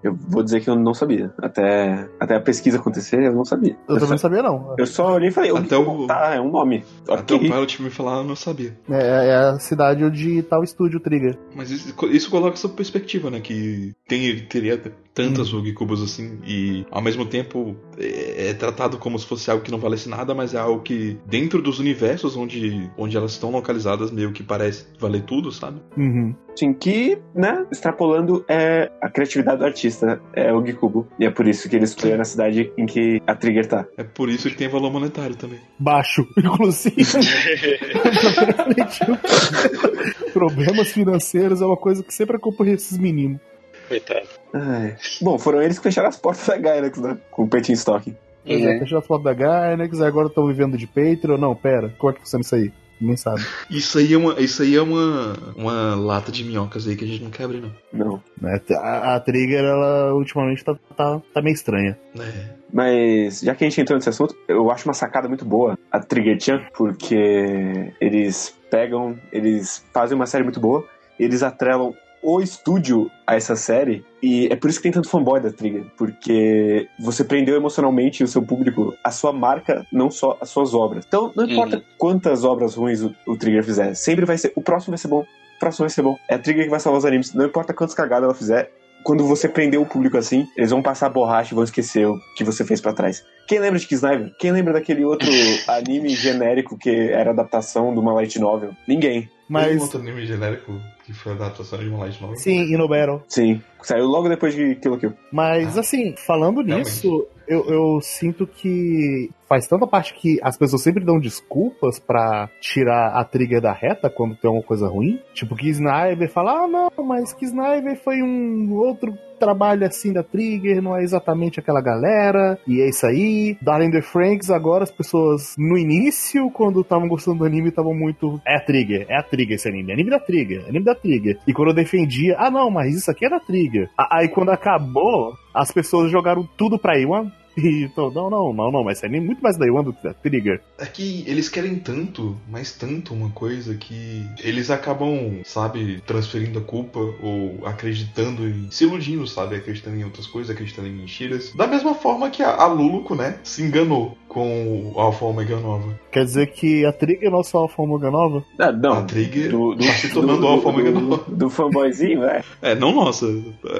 [0.00, 1.32] Eu vou dizer que eu não sabia.
[1.42, 3.76] Até, até a pesquisa acontecer, eu não sabia.
[3.88, 4.74] Eu, também só, não sabia, não.
[4.78, 6.84] eu só olhei e falei, Até o- tá, é um nome.
[7.08, 7.36] Até Ok.
[7.36, 8.78] o Pilot me falar, eu não sabia.
[8.88, 11.36] É, é a cidade onde tá o estúdio Trigger.
[11.56, 13.40] Mas isso, isso coloca essa perspectiva, né?
[13.40, 14.80] Que tem, teria
[15.18, 15.58] tantas Hum.
[15.58, 19.78] Ogikubas assim, e ao mesmo tempo é, é tratado como se fosse algo que não
[19.78, 24.30] valesse nada, mas é algo que, dentro dos universos onde, onde elas estão localizadas, meio
[24.30, 25.80] que parece valer tudo, sabe?
[25.96, 26.32] Uhum.
[26.54, 31.08] Sim, que, né, extrapolando é a criatividade do artista, é o Gikubo.
[31.18, 33.86] E é por isso que ele escolheu na cidade em que a Trigger tá.
[33.96, 35.58] É por isso que tem valor monetário também.
[35.78, 36.96] Baixo, inclusive.
[40.32, 43.40] Problemas financeiros é uma coisa que sempre acompanha esses meninos.
[43.88, 44.28] Coitado.
[44.52, 44.96] Ai.
[45.20, 47.16] Bom, foram eles que fecharam as portas da Gyrax, né?
[47.30, 48.14] Com o Petin Stock.
[48.48, 51.36] Pois é, fechou as fotos da Gynex, agora estão vivendo de Patreon.
[51.36, 52.72] Não, pera, como é que funciona isso aí?
[53.00, 53.42] Ninguém sabe.
[53.70, 57.06] Isso aí é uma, isso aí é uma, uma lata de minhocas aí que a
[57.06, 57.72] gente não quebra, não.
[57.92, 58.22] Não.
[58.40, 58.60] Né?
[58.72, 61.96] A, a Trigger, ela ultimamente tá, tá, tá meio estranha.
[62.18, 62.58] É.
[62.72, 66.00] Mas, já que a gente entrou nesse assunto, eu acho uma sacada muito boa a
[66.00, 70.84] Trigger Chan, porque eles pegam, eles fazem uma série muito boa,
[71.20, 75.40] eles atrelam o estúdio a essa série, e é por isso que tem tanto fanboy
[75.40, 80.50] da Trigger, porque você prendeu emocionalmente o seu público, a sua marca, não só as
[80.50, 81.04] suas obras.
[81.06, 81.82] Então, não importa Uhum.
[81.96, 85.20] quantas obras ruins o, o Trigger fizer, sempre vai ser, o próximo vai ser bom,
[85.20, 86.16] o próximo vai ser bom.
[86.28, 88.72] É a Trigger que vai salvar os animes, não importa quantas cagadas ela fizer,
[89.04, 92.44] quando você prender o público assim, eles vão passar borracha e vão esquecer o que
[92.44, 93.24] você fez pra trás.
[93.46, 94.32] Quem lembra de Kisniver?
[94.38, 95.28] Quem lembra daquele outro
[95.68, 98.72] anime genérico que era adaptação de uma light novel?
[98.86, 99.22] Ninguém.
[99.22, 102.36] Tem Mas, outro anime genérico que foi a adaptação de uma light novel?
[102.36, 103.22] sim, e no Battle.
[103.28, 103.62] Sim.
[103.82, 105.14] Saiu logo depois de Kill Kill.
[105.32, 106.86] Mas, assim, falando Realmente.
[106.86, 112.48] nisso, eu, eu sinto que faz tanta parte que as pessoas sempre dão desculpas pra
[112.60, 115.20] tirar a trigger da reta quando tem alguma coisa ruim.
[115.32, 120.22] Tipo, que Sniper fala, ah, não, mas que Sniper foi um outro trabalho assim da
[120.22, 123.56] Trigger, não é exatamente aquela galera, e é isso aí.
[123.62, 128.40] Darling the Franks, agora as pessoas no início, quando estavam gostando do anime, estavam muito.
[128.46, 130.94] É a Trigger, é a Trigger esse anime, é anime da Trigger, é anime da
[130.94, 131.38] Trigger.
[131.46, 133.88] E quando eu defendia, ah não, mas isso aqui é da Trigger.
[133.96, 137.30] Aí quando acabou, as pessoas jogaram tudo pra Iwan.
[137.58, 140.14] E então, não, não, não, não, mas é muito mais da Iwan do que da
[140.14, 140.60] Trigger.
[140.78, 146.62] É que eles querem tanto, mas tanto uma coisa que eles acabam, sabe, transferindo a
[146.62, 148.68] culpa ou acreditando em.
[148.70, 149.56] se iludindo, sabe?
[149.56, 151.52] Acreditando em outras coisas, acreditando em mentiras.
[151.54, 155.98] Da mesma forma que a, a Luluco, né, se enganou com o Alpha Omega Nova.
[156.12, 158.44] Quer dizer que a Trigger é nossa Alpha Omega Nova?
[158.58, 158.92] Ah, não.
[158.92, 161.24] A Trigger do, do, tá se tornando do- Alpha Omega do, Nova.
[161.28, 162.42] do fanboyzinho, é.
[162.60, 163.26] É, não nossa.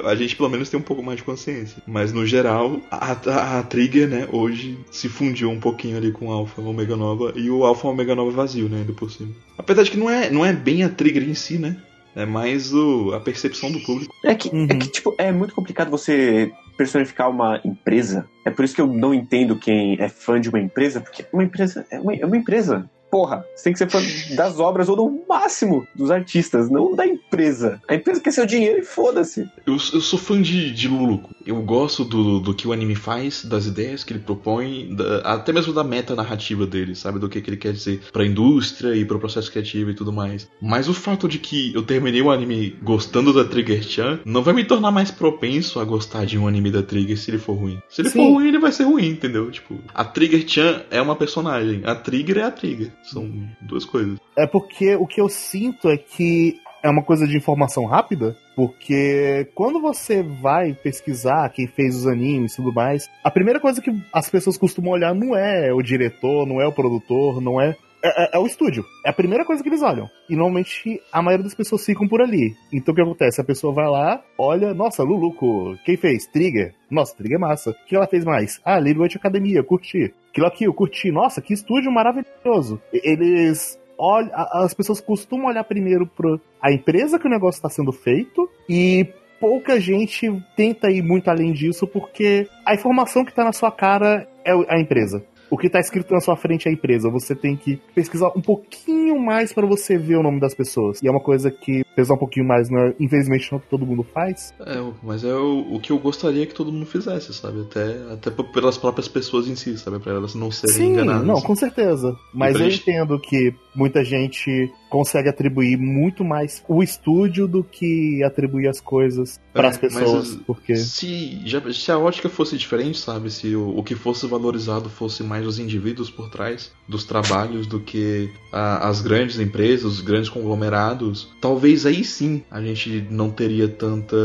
[0.05, 1.81] A gente pelo menos tem um pouco mais de consciência.
[1.85, 6.27] Mas no geral, a, a, a Trigger, né, hoje se fundiu um pouquinho ali com
[6.27, 9.29] o Alpha Omega Nova e o Alpha Omega Nova vazio, né, ainda por cima.
[9.57, 11.77] Apesar de que não é, não é bem a Trigger em si, né?
[12.15, 14.13] É mais o, a percepção do público.
[14.25, 14.65] É que, Uhum.
[14.69, 18.25] é que, tipo, é muito complicado você personificar uma empresa.
[18.43, 21.43] É por isso que eu não entendo quem é fã de uma empresa, porque uma
[21.43, 22.89] empresa é uma, é uma empresa.
[23.11, 23.99] Porra, você tem que ser fã
[24.35, 27.81] das obras ou no máximo dos artistas, não da empresa.
[27.87, 29.41] A empresa quer seu dinheiro e foda-se.
[29.65, 31.33] Eu, eu sou fã de, de Luluco.
[31.45, 35.51] Eu gosto do, do que o anime faz, das ideias que ele propõe, da- até
[35.51, 37.17] mesmo da meta narrativa dele, sabe?
[37.19, 40.47] Do que, que ele quer dizer pra indústria e pro processo criativo e tudo mais.
[40.61, 44.53] Mas o fato de que eu terminei o anime gostando da Trigger Chan não vai
[44.53, 47.79] me tornar mais propenso a gostar de um anime da Trigger se ele for ruim.
[47.89, 48.19] Se ele Sim.
[48.19, 49.49] for ruim, ele vai ser ruim, entendeu?
[49.49, 52.91] Tipo, a Trigger Chan é uma personagem, a Trigger é a Trigger.
[53.03, 53.31] São
[53.61, 54.19] duas coisas.
[54.37, 59.49] É porque o que eu sinto é que é uma coisa de informação rápida, porque
[59.53, 63.91] quando você vai pesquisar quem fez os animes e tudo mais, a primeira coisa que
[64.13, 67.75] as pessoas costumam olhar não é o diretor, não é o produtor, não é.
[68.03, 68.85] É, é- é o estúdio.
[69.05, 70.09] É a primeira coisa que eles olham.
[70.29, 72.55] E normalmente a maioria das pessoas ficam por ali.
[72.71, 73.41] Então o que acontece?
[73.41, 76.25] A pessoa vai lá, olha, nossa, Luluco, quem fez?
[76.27, 76.73] Trigger.
[76.89, 77.71] Nossa, Trigger é massa.
[77.71, 78.59] O que ela fez mais?
[78.63, 80.13] Ah, Little Witch Academia, curti.
[80.33, 81.11] Kill Kill, curti.
[81.11, 82.81] Nossa, que estúdio maravilhoso.
[82.93, 87.91] Eles olha, as pessoas costumam olhar primeiro para a empresa que o negócio está sendo
[87.91, 89.05] feito e
[89.41, 94.25] pouca gente tenta ir muito além disso porque a informação que está na sua cara
[94.45, 95.23] é a empresa.
[95.49, 97.09] O que tá escrito na sua frente é a empresa.
[97.09, 101.01] Você tem que pesquisar um pouquinho mais para você ver o nome das pessoas.
[101.01, 104.05] E é uma coisa que pesar um pouquinho mais, não é, infelizmente não todo mundo
[104.13, 104.53] faz.
[104.65, 107.61] É, mas é o, o que eu gostaria que todo mundo fizesse, sabe?
[107.61, 109.99] Até, até pelas próprias pessoas em si, sabe?
[109.99, 111.25] Pra elas não serem Sim, enganadas.
[111.27, 112.15] não, com certeza.
[112.33, 118.23] Mas eu gente- entendo que muita gente consegue atribuir muito mais o estúdio do que
[118.23, 122.57] atribuir as coisas para É, as pessoas, mas, porque Se, já, se a ótica fosse
[122.57, 123.29] diferente, sabe?
[123.29, 127.79] Se o, o que fosse valorizado fosse mais os indivíduos por trás dos trabalhos do
[127.79, 133.67] que a- as grandes empresas, os grandes conglomerados, talvez aí sim a gente não teria
[133.67, 134.17] tanta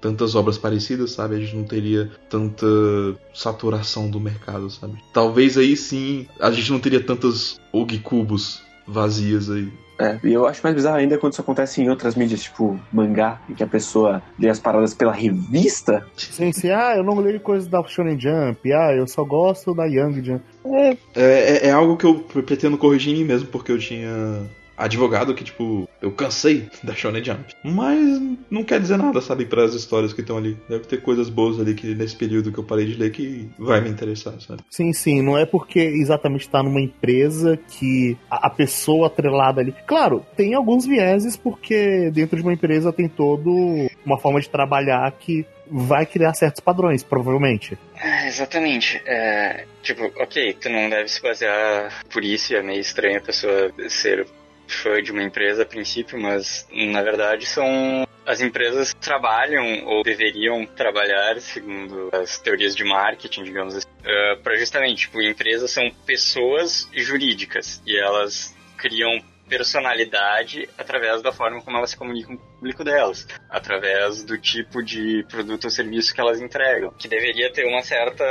[0.00, 1.34] tantas obras parecidas, sabe?
[1.34, 2.66] A gente não teria tanta
[3.34, 4.96] saturação do mercado, sabe?
[5.12, 9.68] Talvez aí sim a gente não teria tantas Og cubos vazias aí.
[10.00, 13.40] É, e eu acho mais bizarro ainda quando isso acontece em outras mídias, tipo mangá,
[13.50, 16.06] em que a pessoa lê as paradas pela revista.
[16.16, 19.86] sim, sim, ah, eu não leio coisas da Shonen Jump, ah, eu só gosto da
[19.86, 20.44] Young Jump.
[20.64, 24.48] É, é, é algo que eu pretendo corrigir em mim mesmo, porque eu tinha
[24.78, 27.54] advogado que, tipo, eu cansei da Shonen Jump.
[27.64, 28.20] Mas
[28.50, 30.56] não quer dizer nada, sabe, para as histórias que estão ali.
[30.68, 33.80] Deve ter coisas boas ali que nesse período que eu parei de ler que vai
[33.80, 34.62] me interessar, sabe?
[34.70, 39.74] Sim, sim, não é porque exatamente está numa empresa que a, a pessoa atrelada ali.
[39.86, 43.50] Claro, tem alguns vieses porque dentro de uma empresa tem todo
[44.04, 47.78] uma forma de trabalhar que vai criar certos padrões, provavelmente.
[47.96, 49.00] É, exatamente.
[49.04, 53.20] É, tipo, ok, tu não deve se basear por isso, e é meio estranho a
[53.20, 54.26] pessoa ser
[54.74, 58.06] fã de uma empresa a princípio, mas na verdade são.
[58.26, 63.88] As empresas trabalham ou deveriam trabalhar, segundo as teorias de marketing, digamos assim,
[64.42, 71.78] para justamente, tipo, empresas são pessoas jurídicas e elas criam personalidade através da forma como
[71.78, 76.92] elas se comunicam público delas, através do tipo de produto ou serviço que elas entregam,
[76.98, 78.24] que deveria ter uma certa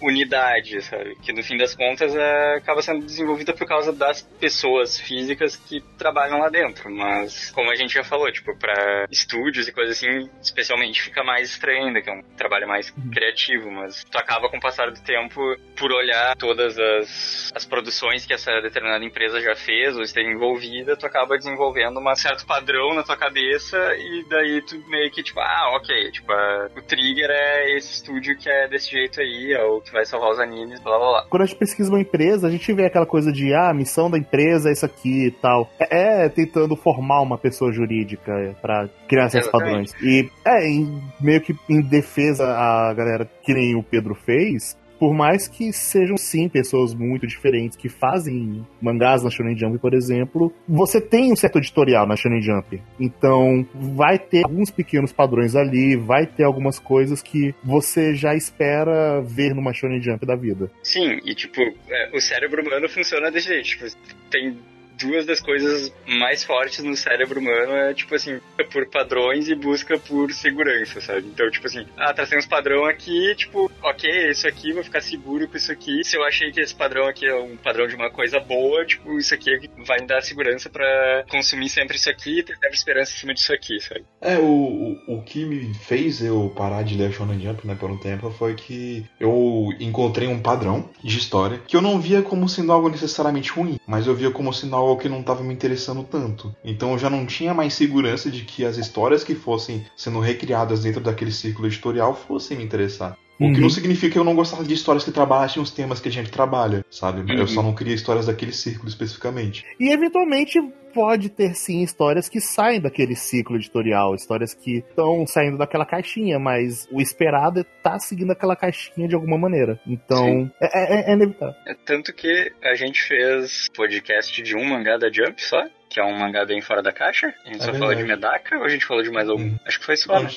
[0.00, 1.16] unidade, sabe?
[1.16, 5.80] Que no fim das contas é, acaba sendo desenvolvida por causa das pessoas físicas que
[5.98, 10.30] trabalham lá dentro, mas como a gente já falou, tipo, para estúdios e coisas assim,
[10.40, 14.56] especialmente fica mais estranho ainda, que é um trabalho mais criativo, mas tu acaba com
[14.56, 15.40] o passar do tempo
[15.76, 20.96] por olhar todas as, as produções que essa determinada empresa já fez ou esteve envolvida,
[20.96, 25.40] tu acaba desenvolvendo um certo padrão na tua cabeça e daí tu meio que tipo,
[25.40, 29.62] ah, ok, tipo, ah, o Trigger é esse estúdio que é desse jeito aí, é
[29.64, 31.26] o que vai salvar os animes, blá blá blá.
[31.30, 34.10] Quando a gente pesquisa uma empresa, a gente vê aquela coisa de, ah, a missão
[34.10, 35.70] da empresa é isso aqui e tal.
[35.78, 39.92] É, é tentando formar uma pessoa jurídica para criar esses Exatamente.
[39.92, 39.94] padrões.
[40.02, 45.12] E é, em- meio que em defesa a galera que nem o Pedro fez, por
[45.12, 50.54] mais que sejam sim pessoas muito diferentes que fazem mangás na Shonen Jump, por exemplo,
[50.68, 52.80] você tem um certo editorial na Shonen Jump.
[53.00, 59.20] Então, vai ter alguns pequenos padrões ali, vai ter algumas coisas que você já espera
[59.22, 60.70] ver numa Shonen Jump da vida.
[60.84, 63.66] Sim, e tipo, é, o cérebro humano funciona desse jeito.
[63.70, 63.86] Tipo,
[64.30, 64.56] tem
[64.98, 68.40] duas das coisas mais fortes no cérebro humano é, tipo assim,
[68.72, 71.26] por padrões e busca por segurança, sabe?
[71.26, 75.48] Então, tipo assim, ah, tracei uns padrão aqui, tipo, ok, isso aqui, vou ficar seguro
[75.48, 76.04] com isso aqui.
[76.04, 79.18] Se eu achei que esse padrão aqui é um padrão de uma coisa boa, tipo,
[79.18, 79.50] isso aqui
[79.86, 83.52] vai me dar segurança pra consumir sempre isso aqui ter sempre esperança em cima disso
[83.52, 84.04] aqui, sabe?
[84.20, 87.90] É, o, o, o que me fez eu parar de ler Shonen Jump, né, por
[87.90, 92.48] um tempo, foi que eu encontrei um padrão de história que eu não via como
[92.48, 96.02] sendo algo necessariamente ruim, mas eu via como sendo algo que não estava me interessando
[96.04, 96.54] tanto.
[96.64, 100.82] Então eu já não tinha mais segurança de que as histórias que fossem sendo recriadas
[100.82, 103.16] dentro daquele círculo editorial fossem me interessar.
[103.40, 103.60] O que Uhum.
[103.62, 106.30] não significa que eu não gostava de histórias que trabalhassem os temas que a gente
[106.30, 107.24] trabalha, sabe?
[107.34, 107.46] Eu Uhum.
[107.48, 109.64] só não queria histórias daquele círculo especificamente.
[109.80, 110.60] E eventualmente
[110.94, 116.38] pode ter sim histórias que saem daquele ciclo editorial, histórias que estão saindo daquela caixinha,
[116.38, 119.80] mas o esperado é tá seguindo aquela caixinha de alguma maneira.
[119.86, 121.54] Então, é, é- é inevitável.
[121.66, 126.04] É Tanto que a gente fez podcast de um mangá da Jump só, que é
[126.04, 127.32] um mangá bem fora da caixa.
[127.44, 128.02] A gente É só falou de.
[128.02, 129.44] Medaka ou a gente falou de mais algum?
[129.44, 129.56] Hum.
[129.66, 130.30] Acho que foi só, né?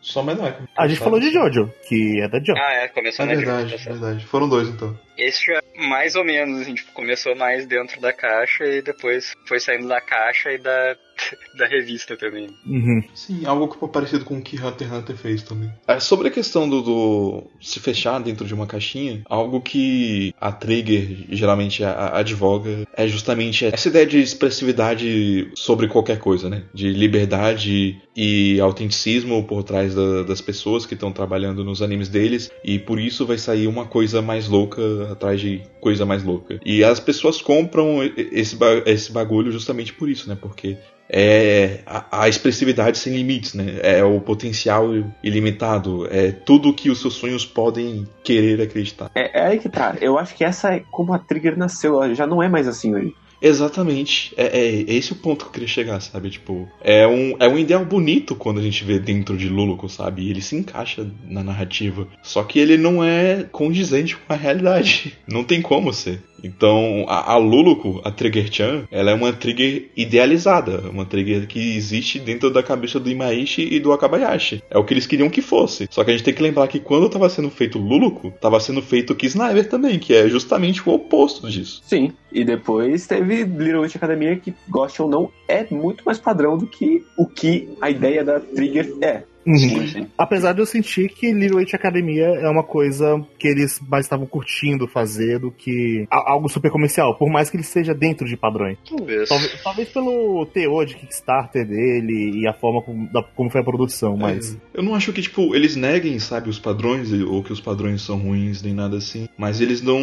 [0.00, 0.62] Só Medaka.
[0.76, 2.58] A gente falou de Jojo, que é da Jump.
[2.60, 3.84] Ah, é, começou É na verdade, Jump.
[3.84, 4.26] tá verdade.
[4.26, 4.98] Foram dois então.
[5.16, 9.60] Esse já mais ou menos, assim, tipo, começou mais dentro da caixa e depois foi
[9.60, 10.96] saindo da caixa e da,
[11.58, 12.48] da revista também.
[12.66, 13.02] Uhum.
[13.14, 15.70] Sim, algo que parecido com o que Hunter x Hunter fez também.
[15.86, 20.52] É, sobre a questão do, do se fechar dentro de uma caixinha, algo que a
[20.52, 26.64] Trigger geralmente a- a- advoga é justamente essa ideia de expressividade sobre qualquer coisa, né?
[26.72, 32.50] De liberdade e autenticismo por trás da, das pessoas que estão trabalhando nos animes deles,
[32.62, 36.60] e por isso vai sair uma coisa mais louca atrás de coisa mais louca.
[36.62, 40.36] E as pessoas compram esse, esse bagulho justamente por isso, né?
[40.38, 40.76] Porque
[41.08, 43.78] é a, a, expressividade sem limites, né?
[43.82, 44.90] É o potencial
[45.24, 49.10] ilimitado, é tudo que os seus sonhos podem querer acreditar.
[49.14, 49.96] É, é aí que tá.
[49.98, 53.14] Eu acho que essa é como a Trigger nasceu, já não é mais assim hoje.
[53.40, 54.34] Exatamente.
[54.36, 56.30] É, é, esse o ponto que eu queria chegar, sabe?
[56.30, 60.28] Tipo, é um, é um ideal bonito quando a gente vê dentro de Luluco, sabe?
[60.28, 62.06] Ele se encaixa na narrativa.
[62.22, 65.18] Só que ele não é condizente com a realidade.
[65.26, 66.20] Não tem como ser.
[66.42, 72.18] Então, a, a Luluco, a Trigger-chan, ela é uma Trigger idealizada, uma Trigger que existe
[72.18, 74.62] dentro da cabeça do Imaishi e do Akabayashi.
[74.70, 75.88] É o que eles queriam que fosse.
[75.90, 78.82] Só que a gente tem que lembrar que quando estava sendo feito Luluco, estava sendo
[78.82, 81.82] feito Kisniver também, que é justamente o oposto disso.
[81.84, 86.56] Sim, e depois teve Little Witch Academia, que, goste ou não, é muito mais padrão
[86.56, 89.22] do que o que a ideia da Trigger é.
[89.46, 89.58] Uhum.
[89.58, 90.06] Sim, sim.
[90.18, 94.26] Apesar de eu sentir que Little Witch Academia é uma coisa que eles mais estavam
[94.26, 98.78] curtindo fazer do que algo super comercial, por mais que ele seja dentro de padrões.
[98.88, 99.28] Talvez.
[99.28, 103.64] Talvez, talvez pelo teor de Kickstarter dele e a forma como, da, como foi a
[103.64, 104.54] produção, mas.
[104.54, 108.02] É, eu não acho que, tipo, eles neguem, sabe, os padrões, ou que os padrões
[108.02, 109.28] são ruins, nem nada assim.
[109.38, 110.00] Mas eles não.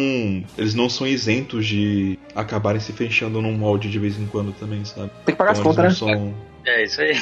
[0.56, 4.84] Eles não são isentos de acabarem se fechando num molde de vez em quando também,
[4.84, 5.10] sabe?
[5.24, 5.90] Tem que pagar então, as contas, né?
[5.90, 6.34] São...
[6.68, 7.12] É, isso aí.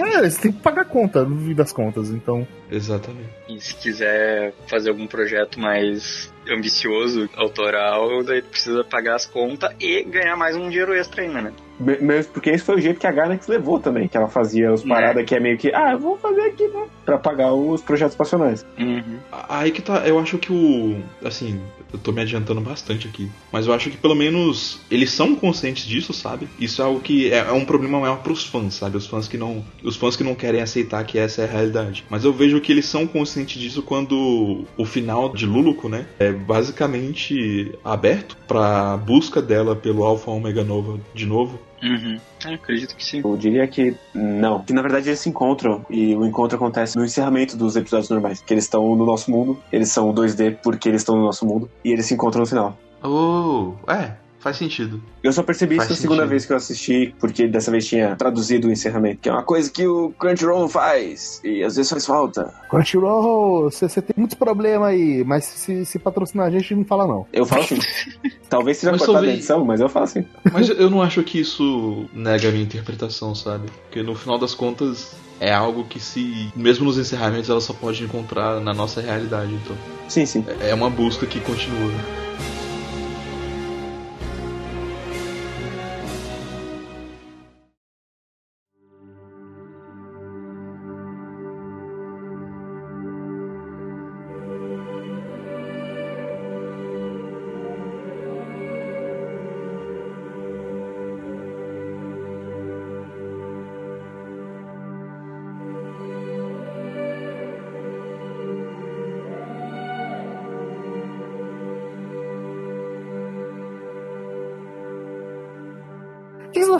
[0.00, 2.46] É, eles têm que pagar conta, no fim das contas, então.
[2.70, 3.30] Exatamente.
[3.48, 10.02] E se quiser fazer algum projeto mais ambicioso, autoral, daí precisa pagar as contas e
[10.04, 11.52] ganhar mais um dinheiro extra ainda, né?
[11.80, 14.84] Mesmo porque esse foi o jeito que a Gainax levou também, que ela fazia os
[14.84, 15.26] paradas é.
[15.26, 16.86] que é meio que, ah, eu vou fazer aqui, né?
[17.04, 18.64] Pra pagar os projetos passionais.
[18.78, 19.18] Uhum.
[19.48, 21.02] Aí que tá, eu acho que o.
[21.24, 21.60] Assim,
[21.92, 23.30] eu tô me adiantando bastante aqui.
[23.50, 26.48] Mas eu acho que pelo menos eles são conscientes disso, sabe?
[26.58, 28.96] Isso é algo que é, é um problema maior pros fãs, sabe?
[28.96, 29.64] Os fãs que não.
[29.82, 32.04] Os fãs que não querem aceitar que essa é a realidade.
[32.08, 36.06] Mas eu vejo que eles são conscientes disso quando o final de Luluco, né?
[36.18, 41.60] É basicamente aberto pra busca dela pelo Alpha Omega Nova de novo.
[41.82, 42.18] Uhum.
[42.44, 43.20] É, acredito que sim.
[43.24, 44.62] Eu diria que não.
[44.62, 48.40] Que na verdade eles se encontram e o encontro acontece no encerramento dos episódios normais.
[48.40, 51.68] Que eles estão no nosso mundo, eles são 2D porque eles estão no nosso mundo
[51.84, 52.78] e eles se encontram no final.
[53.02, 55.00] Oh, é, Faz sentido.
[55.22, 58.16] Eu só percebi Faz isso na segunda vez que eu assisti, porque dessa vez tinha
[58.16, 62.04] traduzido o encerramento, que é uma coisa que o Crunchyroll faz, e às vezes faz
[62.04, 62.52] falta.
[62.68, 67.24] Crunchyroll, você tem muitos problemas aí, mas se, se patrocinar a gente, não fala não.
[67.32, 67.78] Eu falo sim.
[68.50, 69.30] Talvez seja cortada sobre...
[69.30, 70.26] a edição, mas eu falo assim.
[70.52, 73.70] Mas eu não acho que isso nega a minha interpretação, sabe?
[73.84, 78.02] Porque no final das contas, é algo que se mesmo nos encerramentos ela só pode
[78.02, 79.76] encontrar na nossa realidade então
[80.08, 81.90] sim sim é uma busca que continua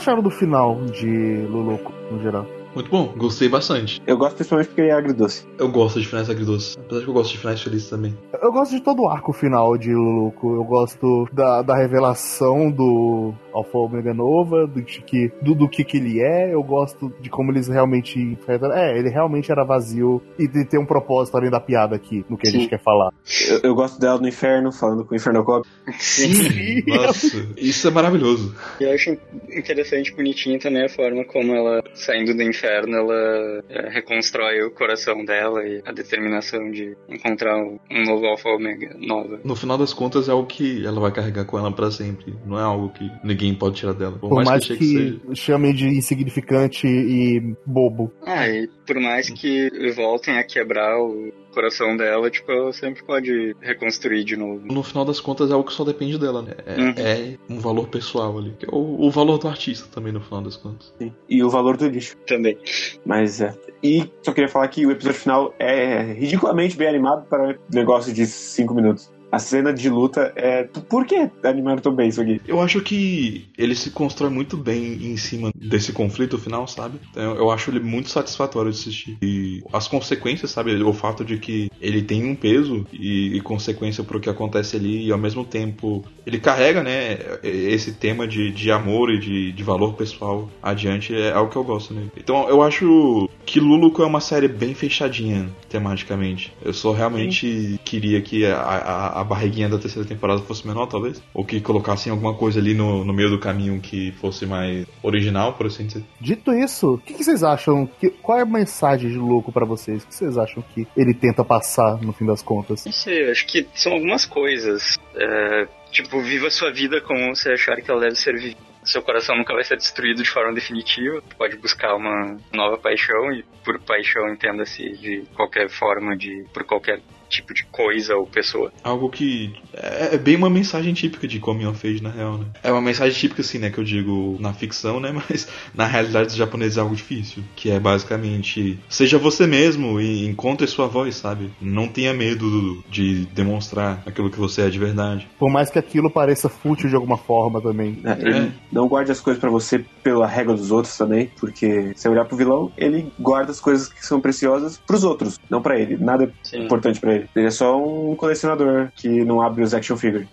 [0.03, 2.45] acharam do final de Luluco, no geral?
[2.73, 4.01] Muito bom, gostei bastante.
[4.07, 5.45] Eu gosto principalmente porque é agridoce.
[5.59, 8.17] Eu gosto de finais agridoces, apesar de que eu gosto de finais felizes também.
[8.41, 10.55] Eu gosto de todo o arco final de Luluco.
[10.55, 15.97] Eu gosto da, da revelação do Alpha Omega Nova, do, que, do, do que, que
[15.97, 16.53] ele é.
[16.53, 18.37] Eu gosto de como eles realmente.
[18.47, 22.37] É, ele realmente era vazio e de ter um propósito além da piada aqui, no
[22.37, 22.57] que Sim.
[22.57, 23.13] a gente quer falar.
[23.49, 25.67] Eu, eu, gosto dela no inferno, falando com o Inferno Cop.
[25.99, 28.55] Sim, nossa, isso é maravilhoso.
[28.79, 29.15] Eu acho
[29.51, 34.71] interessante, bonitinho também a forma como ela, saindo do inferno, inferno, ela é, reconstrói o
[34.71, 39.39] coração dela e a determinação de encontrar um, novo Alpha Omega nova.
[39.43, 42.33] No final das contas, é algo que ela vai carregar com ela para sempre.
[42.45, 44.13] Não é algo que ninguém pode tirar dela.
[44.13, 48.11] Por, por mais, mais, que, que, que chame de insignificante e bobo.
[48.25, 53.55] Ah, e por mais que voltem a quebrar o coração dela, tipo, ela sempre pode
[53.61, 54.61] reconstruir de novo.
[54.65, 56.53] No final das contas, é algo que só depende dela, né?
[56.65, 56.93] É, uhum.
[56.97, 58.55] é um valor pessoal ali.
[58.61, 60.93] É o, o, valor do artista também, no final das contas.
[60.99, 61.13] Sim.
[61.29, 62.17] E o valor do lixo.
[62.27, 62.57] Também.
[63.05, 63.53] Mas é.
[63.81, 68.13] E só queria falar que o episódio final é ridiculamente bem animado para um negócio
[68.13, 69.11] de 5 minutos.
[69.33, 70.61] A cena de luta é.
[70.61, 72.39] Por que animaram tão bem isso aqui?
[72.47, 76.99] Eu acho que ele se constrói muito bem em cima desse conflito final, sabe?
[77.09, 79.17] Então, eu acho ele muito satisfatório de assistir.
[79.23, 80.75] E as consequências, sabe?
[80.83, 85.07] O fato de que ele tem um peso e, e consequência pro que acontece ali,
[85.07, 87.17] e ao mesmo tempo ele carrega, né?
[87.41, 91.63] Esse tema de, de amor e de, de valor pessoal adiante é algo que eu
[91.63, 92.03] gosto, né?
[92.15, 96.53] Então eu acho que Luluco é uma série bem fechadinha tematicamente.
[96.63, 97.79] Eu só realmente Sim.
[97.83, 101.21] queria que a, a, a, barriguinha da terceira temporada fosse menor, talvez.
[101.33, 105.53] Ou que colocassem alguma coisa ali no, no meio do caminho que fosse mais original,
[105.53, 106.03] por assim dizer.
[106.19, 107.85] Dito isso, o que, que, vocês acham?
[107.85, 110.03] Que, qual é a mensagem de Louco para vocês?
[110.03, 112.85] O que vocês acham que ele tenta passar no fim das contas?
[112.85, 114.97] Não sei, acho que são algumas coisas.
[115.15, 119.35] É, tipo, viva sua vida como você achar que ela deve ser vivida seu coração
[119.37, 121.21] nunca vai ser destruído de forma definitiva.
[121.21, 126.63] Tu pode buscar uma nova paixão e por paixão entenda-se de qualquer forma de por
[126.63, 127.01] qualquer
[127.33, 128.71] tipo de coisa ou pessoa.
[128.83, 132.45] Algo que é, é bem uma mensagem típica de Coming of Age, na real, né?
[132.63, 133.69] É uma mensagem típica, assim, né?
[133.69, 135.11] Que eu digo na ficção, né?
[135.29, 137.43] Mas na realidade dos japoneses é algo difícil.
[137.55, 141.49] Que é basicamente, seja você mesmo e encontre sua voz, sabe?
[141.61, 145.27] Não tenha medo de demonstrar aquilo que você é de verdade.
[145.39, 147.99] Por mais que aquilo pareça fútil de alguma forma também.
[148.03, 148.51] É, é.
[148.71, 152.37] Não guarde as coisas para você pela regra dos outros também, porque se olhar pro
[152.37, 155.97] vilão, ele guarda as coisas que são preciosas pros outros, não para ele.
[155.97, 157.22] Nada é importante para ele.
[157.35, 160.27] Ele é só um colecionador que não abre os action figures.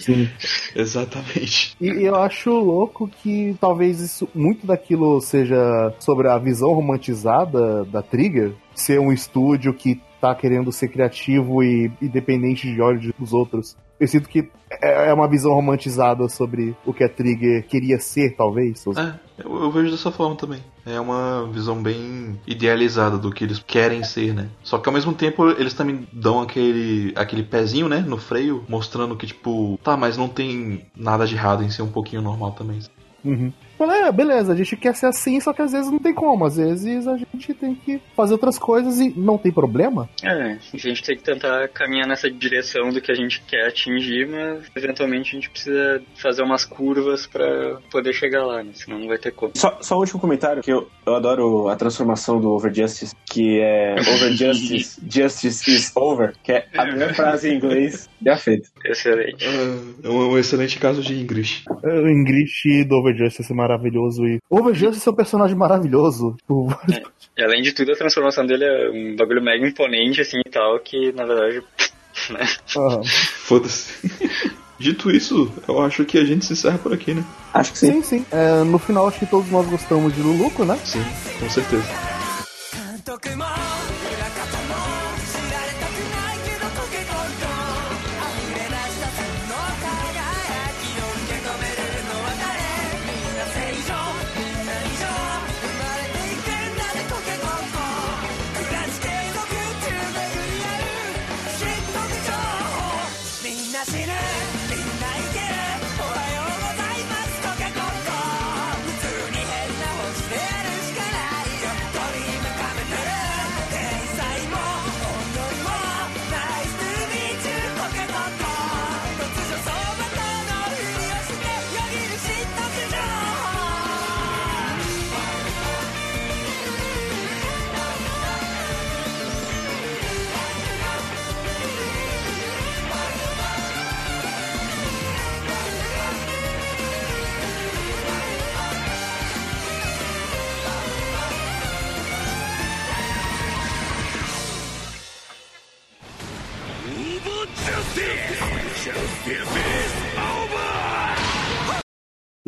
[0.00, 0.28] Sim,
[0.74, 1.76] exatamente.
[1.80, 8.02] E eu acho louco que talvez isso, muito daquilo seja sobre a visão romantizada da
[8.02, 13.76] Trigger, ser um estúdio que tá querendo ser criativo e independente de olhos dos outros.
[13.98, 18.36] Eu sinto que é, é uma visão romantizada sobre o que a Trigger queria ser,
[18.36, 18.84] talvez.
[18.88, 20.60] É, eu, eu, vejo dessa forma também.
[20.84, 24.48] É uma visão bem idealizada do que eles querem ser, né?
[24.62, 29.16] Só que ao mesmo tempo eles também dão aquele, aquele pezinho, né, no freio, mostrando
[29.16, 32.80] que, tipo, tá, mas não tem nada de errado em ser um pouquinho normal também.
[33.24, 33.52] Uhum.
[33.78, 36.44] É, beleza, a gente quer ser assim, só que às vezes não tem como.
[36.44, 40.08] Às vezes a gente tem que fazer outras coisas e não tem problema.
[40.22, 44.28] É, a gente tem que tentar caminhar nessa direção do que a gente quer atingir,
[44.28, 48.70] mas eventualmente a gente precisa fazer umas curvas para poder chegar lá, né?
[48.74, 49.52] senão não vai ter como.
[49.54, 53.60] Só, só um último comentário, que eu, eu adoro a transformação do Over Justice, que
[53.60, 58.68] é Over Justice, Justice is Over, que é a melhor frase em inglês já feita.
[58.84, 59.44] Excelente.
[59.44, 61.64] É, é um excelente caso de English.
[61.84, 66.36] É, o English do Over Justice é maravilhoso e Over Justice é um personagem maravilhoso.
[66.38, 67.02] Tipo, é.
[67.36, 70.78] E além de tudo, a transformação dele é um bagulho mega imponente, assim e tal,
[70.80, 71.62] que na verdade.
[72.30, 72.48] Né?
[72.74, 73.04] Uhum.
[73.04, 74.10] Foda-se.
[74.80, 77.22] Dito isso, eu acho que a gente se encerra por aqui, né?
[77.52, 77.92] Acho que sim.
[77.92, 78.26] Sim, sim.
[78.32, 80.76] É, no final, acho que todos nós gostamos de Luluco, né?
[80.82, 81.04] Sim,
[81.38, 81.84] com certeza.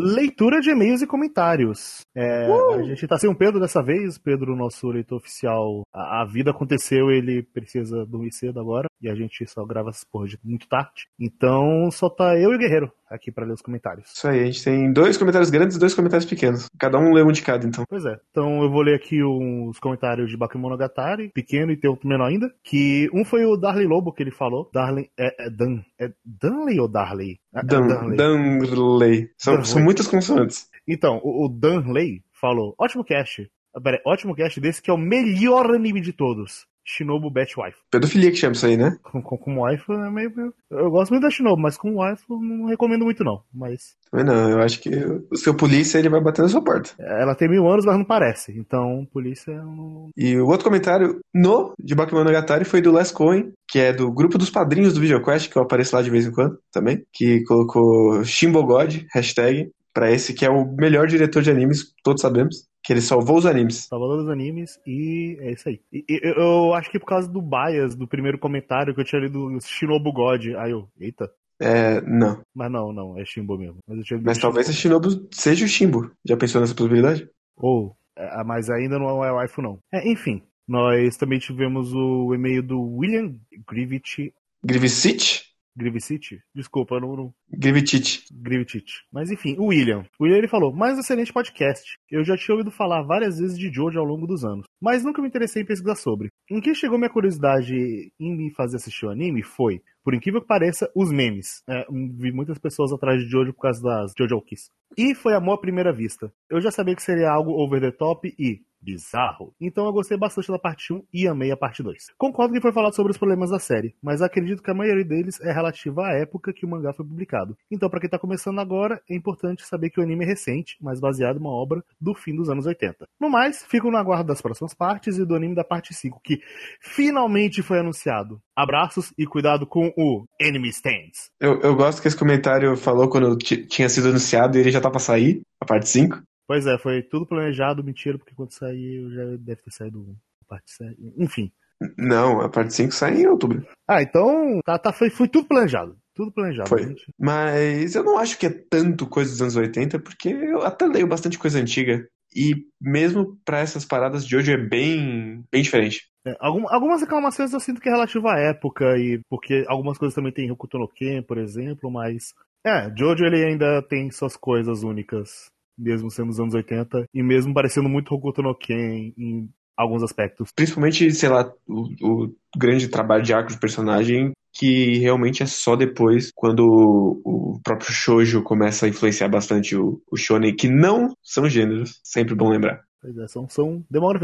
[0.01, 2.03] Leitura de e-mails e comentários.
[2.15, 2.75] É, uh!
[2.75, 4.17] A gente tá sem o Pedro dessa vez.
[4.17, 8.87] Pedro, nosso leitor oficial, a, a, vida aconteceu, ele precisa dormir cedo agora.
[9.03, 11.09] E a gente só grava essas porra de muito tarde.
[11.19, 14.13] Então só tá eu e o Guerreiro aqui para ler os comentários.
[14.13, 16.69] Isso aí, a gente tem dois comentários grandes e dois comentários pequenos.
[16.79, 17.85] Cada um lê um de cada, então.
[17.89, 18.19] Pois é.
[18.31, 22.53] Então eu vou ler aqui os comentários de Bakemonogatari, pequeno e tem outro menor ainda.
[22.63, 24.71] Que um foi o Darley Lobo que ele falou.
[24.73, 25.11] Darley.
[25.19, 25.81] É, é Dan.
[25.99, 27.39] É Danley ou Darley?
[27.55, 28.17] É, Dan, é Danley.
[28.17, 29.31] Danley.
[29.37, 29.69] São, Danley.
[29.69, 30.69] são muitas consoantes.
[30.87, 33.51] Então, o, o Danley falou: ótimo cast.
[33.83, 36.67] Pera, ótimo cast desse que é o melhor anime de todos.
[36.91, 37.77] Shinobu Batwife.
[37.91, 38.97] Pedofilia que chama isso aí, né?
[39.03, 42.23] Com, com, com wife é meio, meio- Eu gosto muito da Shinobu, mas com wife
[42.31, 43.43] eu não recomendo muito não.
[43.53, 44.91] Mas Também não, eu acho que
[45.31, 46.91] o seu polícia ele vai bater na sua porta.
[46.99, 48.59] ela tem mil anos, mas não parece.
[48.59, 50.09] Então, polícia eu não...
[50.17, 54.39] E o outro comentário no de Bakemonogatari foi do Les Cohen, que é do grupo
[54.39, 58.25] dos padrinhos do VideoQuest, que eu apareço lá de vez em quando também, que colocou
[58.25, 63.01] Shimbogod, hashtag, pra esse que é o melhor diretor de animes, todos sabemos, que ele
[63.01, 63.87] salvou os animes.
[63.87, 65.81] Salvador dos animes e é isso aí.
[65.93, 69.21] E- eu, eu acho que por causa do bias do primeiro comentário que eu tinha
[69.21, 71.31] lido Shinobu God, aí eu, eita.
[71.61, 72.41] É, não.
[72.55, 73.79] Mas não, não, é Shimbo mesmo.
[73.87, 76.11] Mas Mas talvez a Shinobu seja o Shimbo.
[76.25, 77.29] Já pensou nessa possibilidade?
[77.57, 79.81] Ou, é, mas ainda não é o waifu não.
[79.93, 83.35] É, enfim, nós também tivemos o e-mail do William
[83.69, 84.33] Grivich,
[84.65, 85.48] Grivicit?
[85.79, 86.41] Grivicit?
[86.55, 88.25] Desculpa, eu não, não Grivicit.
[88.33, 89.05] Grivitich.
[89.13, 90.05] Mas enfim, o William.
[90.19, 91.97] O William ele falou, mais excelente podcast.
[92.11, 95.23] Eu já tinha ouvido falar várias vezes de Jojo ao longo dos anos, mas nunca
[95.23, 96.29] me interessei em pesquisar sobre.
[96.51, 97.73] Em que chegou minha curiosidade
[98.19, 101.63] em me fazer assistir o anime foi, por incrível que pareça, os memes.
[101.69, 104.71] É, vi muitas pessoas atrás de Jojo por causa das Jojo Kiss.
[104.97, 106.33] E foi amor à primeira vista.
[106.51, 109.53] Eu já sabia que seria algo over the top e bizarro.
[109.61, 112.07] Então eu gostei bastante da parte 1 e amei a parte 2.
[112.17, 115.41] Concordo que foi falado sobre os problemas da série, mas acredito que a maioria deles
[115.41, 117.57] é relativa à época que o mangá foi publicado.
[117.71, 121.01] Então, pra quem tá começando agora, é importante saber que o anime é recente, mas
[121.01, 123.07] baseado em uma obra do fim dos anos 80.
[123.21, 126.41] No mais, fico no aguardo das próximas partes e do anime da parte 5, que
[126.81, 128.41] finalmente foi anunciado.
[128.57, 131.31] Abraços e cuidado com o Enemy Stands.
[131.41, 134.81] Eu, eu gosto que esse comentário falou quando ti- tinha sido anunciado e ele já
[134.81, 136.21] tá pra sair, a parte 5.
[136.49, 140.73] Pois é, foi tudo planejado, mentira, porque quando sair já deve ter saído a parte
[140.73, 140.97] 7.
[141.19, 141.53] Enfim.
[141.97, 143.65] Não, a parte 5 sai em outubro.
[143.87, 145.97] Ah, então tá, tá, foi, foi tudo planejado.
[146.15, 146.69] Tudo planejado.
[146.69, 146.83] Foi.
[146.85, 147.05] gente.
[147.19, 151.07] Mas eu não acho que é tanto coisa dos anos 80, porque eu até leio
[151.07, 152.09] bastante coisa antiga.
[152.35, 156.09] E mesmo pra essas paradas de hoje é bem, bem diferente.
[156.27, 160.15] É, algum- algumas reclamações eu sinto que é relativa à época, e porque algumas coisas
[160.15, 162.35] também tem Hokuto no Ken, por exemplo, mas.
[162.67, 167.55] É, Jojo ele ainda tem suas coisas únicas, mesmo sendo dos anos 80, e mesmo
[167.55, 170.51] parecendo muito Hokuto no Ken em alguns aspectos.
[170.55, 175.77] Principalmente, sei lá, o, o grande trabalho de arco de personagem, que realmente é só
[175.77, 181.15] depois, quando o, o próprio shoujo começa a influenciar bastante o, o shonen, que não
[181.23, 182.81] são gêneros, sempre bom lembrar.
[183.01, 183.49] Pois é, são.
[183.49, 184.19] são demora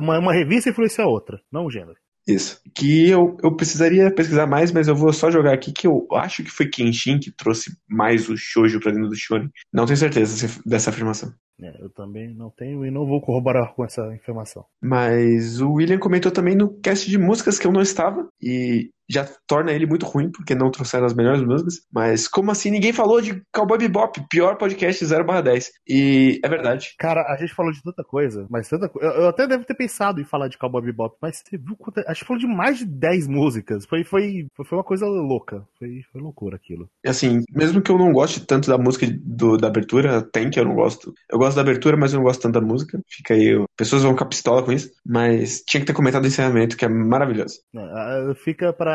[0.00, 1.94] uma, uma revista influencia a outra, não o gênero.
[2.28, 2.60] Isso.
[2.74, 6.44] Que eu, eu precisaria pesquisar mais, mas eu vou só jogar aqui que eu acho
[6.44, 9.48] que foi Kenshin que trouxe mais o shoujo pra dentro do shonen.
[9.72, 11.32] Não tenho certeza dessa- dessa afirmação.
[11.60, 14.64] É, eu também não tenho e não vou corroborar com essa informação.
[14.80, 19.26] Mas o William comentou também no cast de músicas que eu não estava e já
[19.46, 21.74] torna ele muito ruim porque não trouxeram as melhores músicas.
[21.92, 25.68] Mas como assim ninguém falou de Cowboy Bebop, pior podcast 0/10?
[25.88, 26.94] E é verdade.
[26.98, 29.08] Cara, a gente falou de tanta coisa, mas tanta coisa.
[29.08, 31.98] Eu, eu até devo ter pensado em falar de Cowboy Bebop, mas você viu quanto.
[32.06, 33.86] A gente falou de mais de 10 músicas.
[33.86, 35.64] Foi, foi, foi uma coisa louca.
[35.78, 36.88] Foi, foi loucura aquilo.
[37.06, 40.64] Assim, mesmo que eu não goste tanto da música do- da abertura, tem que eu
[40.64, 41.12] não gosto.
[41.30, 43.00] Eu gosto da abertura, mas eu não gosto tanto da música.
[43.08, 44.90] Fica aí, eu- pessoas vão ficar pistola com isso.
[45.06, 47.58] Mas tinha que ter comentado o encerramento, que é maravilhoso.
[47.74, 48.34] É, ah,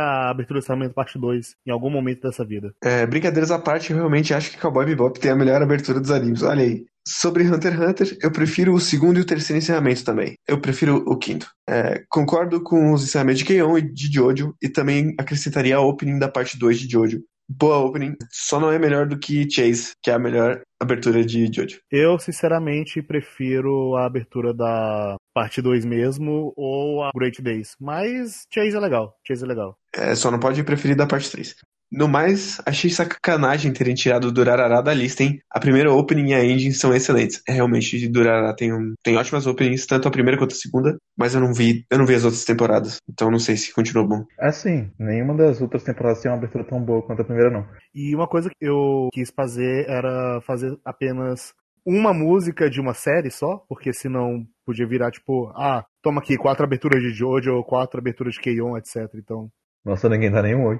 [0.03, 2.73] Pra abertura do encerramento parte 2 em algum momento dessa vida.
[2.83, 6.11] É, brincadeiras à parte, eu realmente acho que Cowboy Bebop tem a melhor abertura dos
[6.11, 6.43] animes.
[6.43, 6.85] Olha aí.
[7.07, 10.35] Sobre Hunter x Hunter, eu prefiro o segundo e o terceiro encerramento também.
[10.47, 11.47] Eu prefiro o quinto.
[11.69, 16.19] É, concordo com os encerramentos de Keion e de Jojo, e também acrescentaria a opening
[16.19, 17.21] da parte 2 de Jojo.
[17.47, 21.45] Boa opening, só não é melhor do que Chase, que é a melhor abertura de
[21.53, 21.79] Jojo.
[21.91, 27.75] Eu, sinceramente, prefiro a abertura da parte 2 mesmo ou a Great Days.
[27.79, 29.15] Mas Chase é legal.
[29.27, 29.77] Chase é legal.
[29.93, 31.55] É, só não pode preferir da parte 3.
[31.93, 35.39] No mais, achei sacanagem terem tirado o Durarara da lista, hein?
[35.47, 37.43] A primeira opening e a ending são excelentes.
[37.47, 41.35] É, realmente, Durarara tem, um, tem ótimas openings, tanto a primeira quanto a segunda, mas
[41.35, 42.97] eu não vi, eu não vi as outras temporadas.
[43.07, 44.25] Então não sei se continuou bom.
[44.39, 47.63] Assim, nenhuma das outras temporadas tem uma abertura tão boa quanto a primeira, não.
[47.93, 51.53] E uma coisa que eu quis fazer era fazer apenas
[51.85, 56.65] uma música de uma série só, porque senão podia virar tipo, ah, toma aqui quatro
[56.65, 59.13] aberturas de Jojo ou quatro aberturas de Keion, etc.
[59.15, 59.49] Então.
[59.85, 60.79] Nossa, ninguém dá nenhum oi.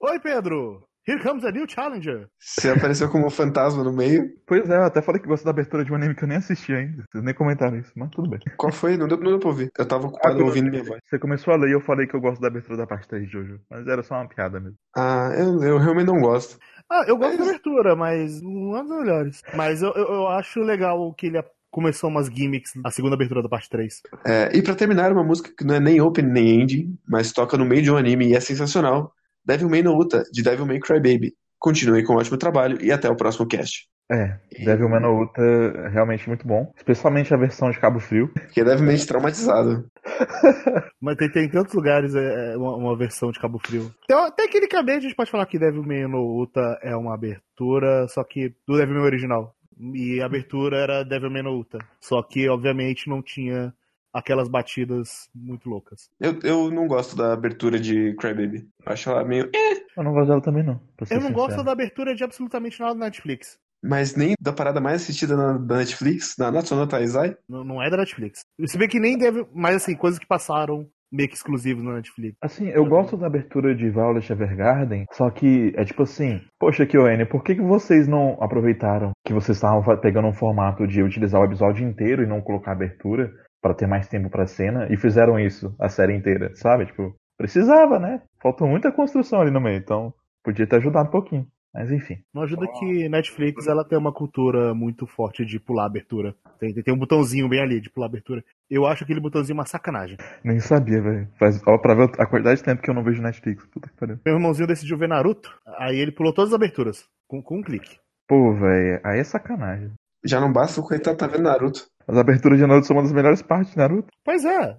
[0.00, 0.86] Oi, Pedro!
[1.06, 2.28] Here comes a new challenger!
[2.38, 4.30] Você apareceu como um fantasma no meio.
[4.46, 6.38] Pois é, eu até falei que gosto da abertura de um anime que eu nem
[6.38, 7.04] assisti ainda.
[7.10, 8.40] Vocês nem comentaram isso, mas tudo bem.
[8.56, 8.96] Qual foi?
[8.96, 9.70] Não deu, não deu pra ouvir.
[9.76, 11.00] Eu tava ocupado Ah, ouvindo minha voz.
[11.04, 13.26] Você começou a ler e eu falei que eu gosto da abertura da parte 3
[13.26, 13.60] de Jojo.
[13.68, 14.78] Mas era só uma piada mesmo.
[14.96, 16.58] Ah, eu, eu realmente não gosto.
[16.88, 19.42] Ah, eu gosto da abertura, mas não é das melhores.
[19.54, 21.38] Mas eu, eu, eu acho legal que ele
[21.74, 24.02] começou umas gimmicks na segunda abertura da parte 3.
[24.24, 27.56] É, e pra terminar, uma música que não é nem open nem ending, mas toca
[27.56, 29.12] no meio de um anime e é sensacional.
[29.44, 31.34] Devil May no Uta, de Devil May Cry Baby.
[31.58, 33.88] Continue com um ótimo trabalho e até o próximo cast.
[34.12, 36.70] É, Devil May no Uta é realmente muito bom.
[36.76, 38.28] Especialmente a versão de Cabo Frio.
[38.28, 39.84] Porque é levemente traumatizado.
[41.00, 43.90] Mas tem, tem em tantos lugares é, é uma, uma versão de Cabo Frio.
[44.04, 48.54] Então, tecnicamente, a gente pode falar que Devilman no Uta é uma abertura, só que
[48.68, 49.53] do Devilman original.
[49.78, 51.78] E a abertura era Devilman no Uta.
[52.00, 53.74] Só que, obviamente, não tinha
[54.12, 56.08] aquelas batidas muito loucas.
[56.20, 58.68] Eu, eu não gosto da abertura de Crybaby.
[58.86, 59.50] Acho ela meio.
[59.96, 60.80] Eu não gosto dela também, não.
[61.10, 63.58] Eu não gosto da abertura de absolutamente nada na Netflix.
[63.82, 67.36] Mas nem da parada mais assistida na, da Netflix, da National Taizai.
[67.46, 68.40] Não, não é da Netflix.
[68.64, 69.46] Se bem que nem deve.
[69.52, 72.36] Mas assim, coisas que passaram meio que exclusivos na Netflix.
[72.42, 77.24] Assim, eu gosto da abertura de Violet Evergarden, só que é tipo assim, poxa, Kyoane,
[77.24, 81.44] por que, que vocês não aproveitaram que vocês estavam pegando um formato de utilizar o
[81.44, 83.30] episódio inteiro e não colocar abertura
[83.62, 86.86] pra ter mais tempo pra cena e fizeram isso a série inteira, sabe?
[86.86, 88.20] Tipo, precisava, né?
[88.42, 90.12] Faltou muita construção ali no meio, então
[90.42, 91.46] podia ter ajudado um pouquinho.
[91.74, 92.22] Mas enfim.
[92.32, 96.32] Não ajuda que Netflix ela tem uma cultura muito forte de pular abertura.
[96.60, 98.44] Tem, tem um botãozinho bem ali de pular abertura.
[98.70, 100.16] Eu acho aquele botãozinho uma sacanagem.
[100.44, 101.28] Nem sabia, velho.
[101.36, 103.66] Faz, ó, pra ver a quantidade de tempo que eu não vejo Netflix.
[103.66, 104.20] Puta que pariu.
[104.24, 107.08] Meu irmãozinho decidiu ver Naruto, aí ele pulou todas as aberturas.
[107.26, 107.98] Com, com um clique.
[108.28, 109.90] Pô, velho, aí é sacanagem.
[110.24, 111.86] Já não basta o coitado tá vendo Naruto.
[112.06, 114.08] As aberturas de Naruto são uma das melhores partes de Naruto.
[114.24, 114.78] Pois é.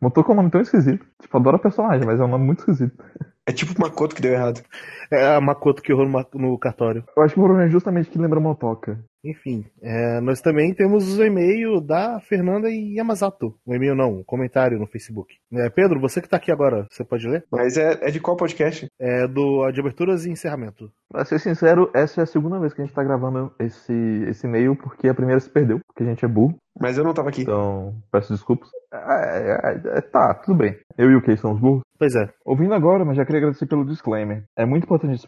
[0.00, 1.06] Botou com um nome tão esquisito.
[1.22, 2.96] Tipo, adoro a personagem, mas é um nome muito esquisito.
[3.48, 4.60] É tipo uma Makoto que deu errado.
[5.10, 7.04] É a Makoto que errou no, no cartório.
[7.16, 8.98] Eu acho que o problema é justamente que lembra Motoca.
[9.26, 13.54] Enfim, é, nós também temos o e-mail da Fernanda Yamazato.
[13.66, 15.34] O e-mail não, um comentário no Facebook.
[15.52, 17.44] É, Pedro, você que tá aqui agora, você pode ler?
[17.50, 18.86] Mas é, é de qual podcast?
[19.00, 20.90] É do de aberturas e encerramento.
[21.10, 23.92] Pra ser sincero, essa é a segunda vez que a gente tá gravando esse,
[24.28, 26.56] esse e-mail, porque a primeira se perdeu, porque a gente é burro.
[26.78, 27.42] Mas eu não tava aqui.
[27.42, 28.68] Então, peço desculpas.
[28.92, 30.76] É, é, é, tá, tudo bem.
[30.96, 31.82] Eu e o Kay somos burros.
[31.98, 32.28] Pois é.
[32.44, 34.44] Ouvindo agora, mas já queria agradecer pelo disclaimer.
[34.56, 35.18] É muito importante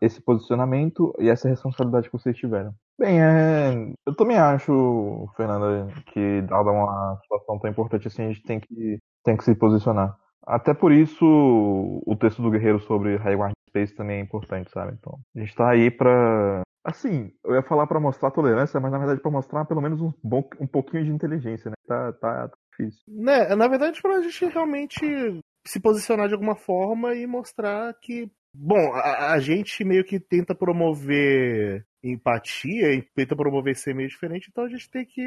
[0.00, 2.72] esse posicionamento e essa responsabilidade que vocês tiveram.
[2.98, 8.42] Bem, é, eu também acho, Fernanda, que dada uma situação tão importante assim, a gente
[8.42, 10.16] tem que, tem que se posicionar.
[10.44, 14.96] Até por isso, o texto do Guerreiro sobre Highward Space também é importante, sabe?
[14.98, 16.62] Então, a gente tá aí pra.
[16.84, 20.10] Assim, eu ia falar pra mostrar tolerância, mas na verdade pra mostrar pelo menos um,
[20.24, 21.74] bom, um pouquinho de inteligência, né?
[21.86, 23.02] Tá, tá, tá difícil.
[23.06, 28.28] Né, na verdade, pra gente realmente se posicionar de alguma forma e mostrar que.
[28.60, 34.64] Bom, a, a gente meio que tenta promover empatia, tenta promover ser meio diferente, então
[34.64, 35.22] a gente tem que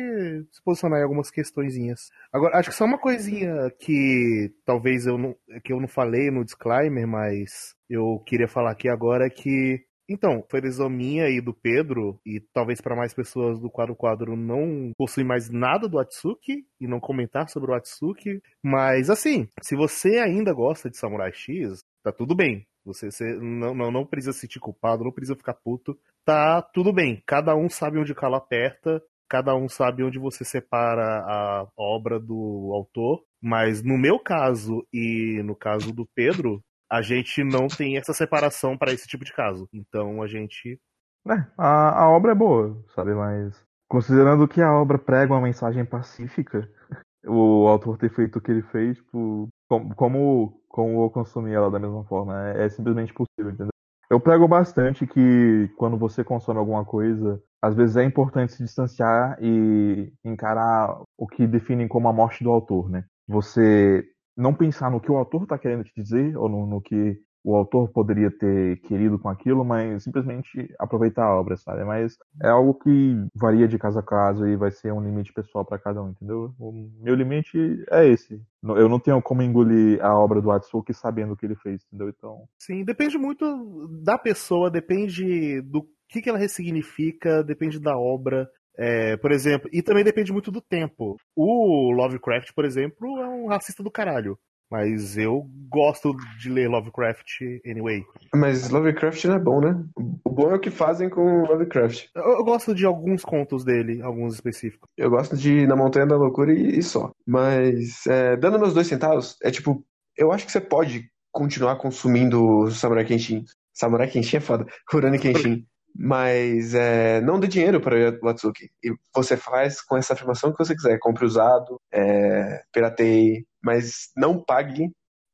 [0.51, 2.09] se posicionar em algumas questõezinhas.
[2.31, 6.43] Agora, acho que só uma coisinha que talvez eu não, que eu não falei no
[6.43, 10.43] disclaimer, mas eu queria falar aqui agora é que então,
[10.89, 15.49] minha e do Pedro, e talvez para mais pessoas do quadro quadro não possuir mais
[15.49, 18.41] nada do Atsuki e não comentar sobre o Atsuki.
[18.61, 22.67] Mas assim, se você ainda gosta de Samurai X, tá tudo bem.
[22.85, 25.97] Você, você não, não, não precisa se sentir culpado, não precisa ficar puto.
[26.25, 27.21] Tá tudo bem.
[27.25, 32.19] Cada um sabe onde o calo aperta, cada um sabe onde você separa a obra
[32.19, 33.23] do autor.
[33.41, 36.61] Mas no meu caso e no caso do Pedro,
[36.91, 39.67] a gente não tem essa separação para esse tipo de caso.
[39.73, 40.79] Então a gente.
[41.27, 43.13] É, a, a obra é boa, sabe?
[43.13, 43.55] Mas
[43.87, 46.69] considerando que a obra prega uma mensagem pacífica,
[47.25, 49.47] o autor ter feito o que ele fez, tipo,
[49.95, 53.71] como, como, eu consumi ela da mesma forma, é, é simplesmente possível, entendeu?
[54.09, 59.37] Eu prego bastante que quando você consome alguma coisa, às vezes é importante se distanciar
[59.41, 63.05] e encarar o que definem como a morte do autor, né?
[63.27, 64.03] Você
[64.35, 67.55] não pensar no que o autor está querendo te dizer ou no, no que o
[67.55, 71.83] autor poderia ter querido com aquilo, mas simplesmente aproveitar a obra, sabe?
[71.83, 75.65] Mas é algo que varia de caso a caso e vai ser um limite pessoal
[75.65, 76.53] para cada um, entendeu?
[76.59, 76.71] O
[77.01, 77.57] meu limite
[77.89, 78.41] é esse.
[78.63, 82.09] Eu não tenho como engolir a obra do Atsuki sabendo o que ele fez, entendeu?
[82.09, 88.47] Então, Sim, depende muito da pessoa, depende do que, que ela ressignifica, depende da obra.
[88.77, 91.17] É, por exemplo, e também depende muito do tempo.
[91.35, 94.37] O Lovecraft, por exemplo, é um racista do caralho.
[94.71, 98.03] Mas eu gosto de ler Lovecraft anyway.
[98.33, 99.83] Mas Lovecraft não é bom, né?
[100.25, 102.07] O bom é o que fazem com Lovecraft.
[102.15, 104.89] Eu, eu gosto de alguns contos dele, alguns específicos.
[104.97, 107.11] Eu gosto de na Montanha da Loucura e, e só.
[107.27, 109.83] Mas, é, dando meus dois centavos, é tipo,
[110.17, 113.43] eu acho que você pode continuar consumindo Samurai Kenshin.
[113.73, 114.65] Samurai Kenshin é foda.
[114.91, 115.65] Rurouni Kenshin.
[115.95, 118.69] Mas é, não dê dinheiro para o Atsuki.
[118.83, 120.97] E você faz com essa afirmação que você quiser.
[120.99, 124.89] Compre usado, é, pirateie, mas não pague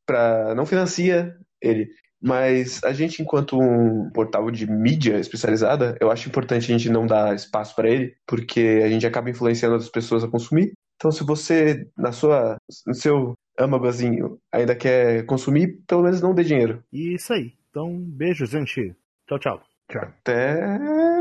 [0.05, 0.55] para.
[0.55, 1.89] não financia ele.
[2.21, 7.05] Mas a gente, enquanto um portal de mídia especializada, eu acho importante a gente não
[7.05, 10.73] dar espaço para ele, porque a gente acaba influenciando outras pessoas a consumir.
[10.95, 16.43] Então, se você, na sua, no seu âmagozinho, ainda quer consumir, pelo menos não dê
[16.43, 16.83] dinheiro.
[16.91, 17.53] E isso aí.
[17.69, 18.95] Então, beijo, gente.
[19.27, 19.76] Tchau, tchau.
[19.89, 20.77] Até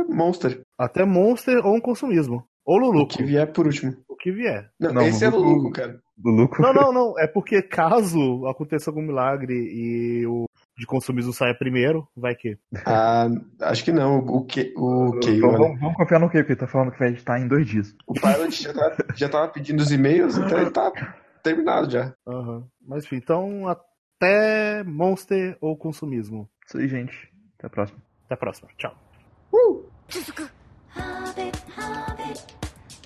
[0.09, 2.45] Monster, Até Monster ou um consumismo.
[2.65, 3.17] Ou o Luluco.
[3.17, 3.95] que vier por último.
[4.09, 4.69] O que vier.
[4.81, 6.01] Não, Não, esse é Luluco- cara.
[6.25, 6.61] Luco.
[6.61, 7.19] Não, não, não.
[7.19, 10.47] É porque caso aconteça algum milagre e o
[10.77, 12.59] de consumismo saia primeiro, vai que.
[12.85, 13.29] Ah,
[13.61, 14.19] acho que não.
[14.19, 17.13] O que o que Vamos, vamos, vamos confiar no que ele tá falando que vai
[17.13, 17.95] estar em dois dias.
[18.07, 20.91] O Pilot já tava, já tava pedindo os e-mails, então ele tá
[21.43, 22.13] terminado já.
[22.27, 22.65] Aham.
[22.85, 26.49] Mas enfim, então até Monster ou consumismo.
[26.67, 27.31] Isso aí, gente.
[27.59, 28.01] Até a próxima.
[28.27, 28.69] Até a próxima.
[28.77, 28.95] Tchau.
[30.09, 30.51] 続く
[30.95, 32.41] Hobbit, Hobbit,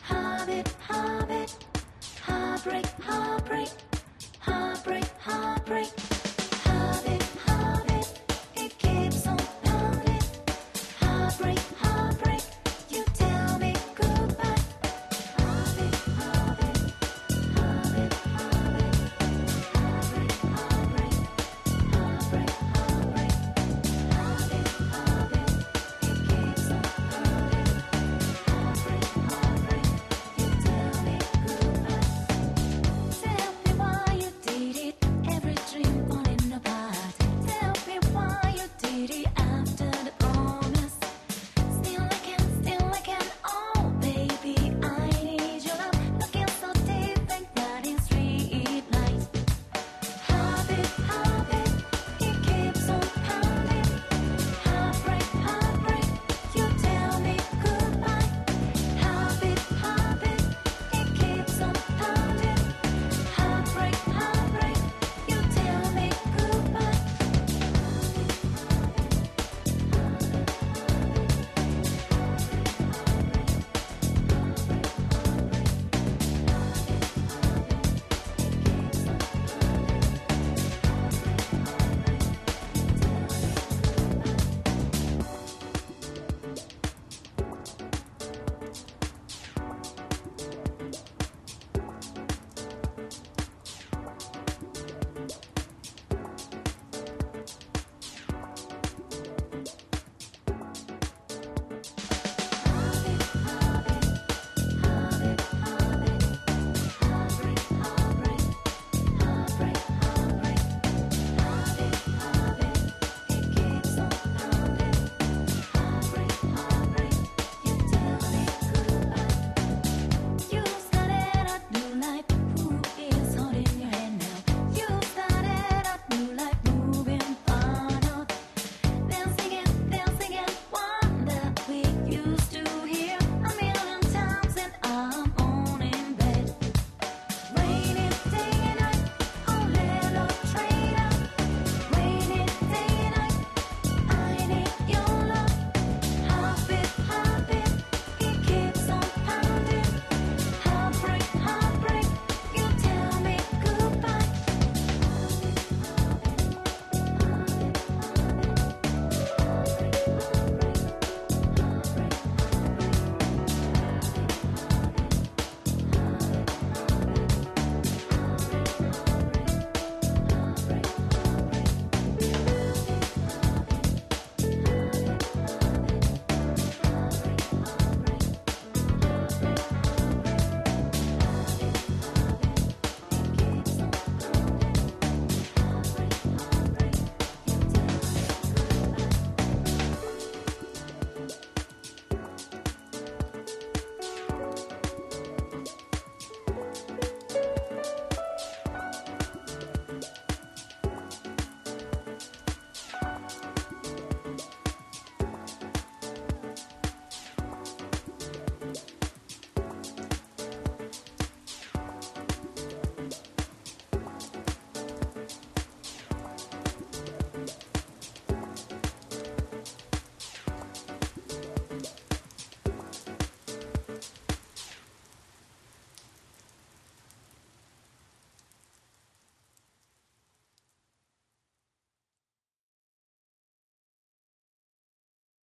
[0.06, 1.56] Hobbit, Hobbit,
[2.26, 3.70] Heartbreak, Heartbreak,
[4.40, 6.09] Heartbreak, Heartbreak.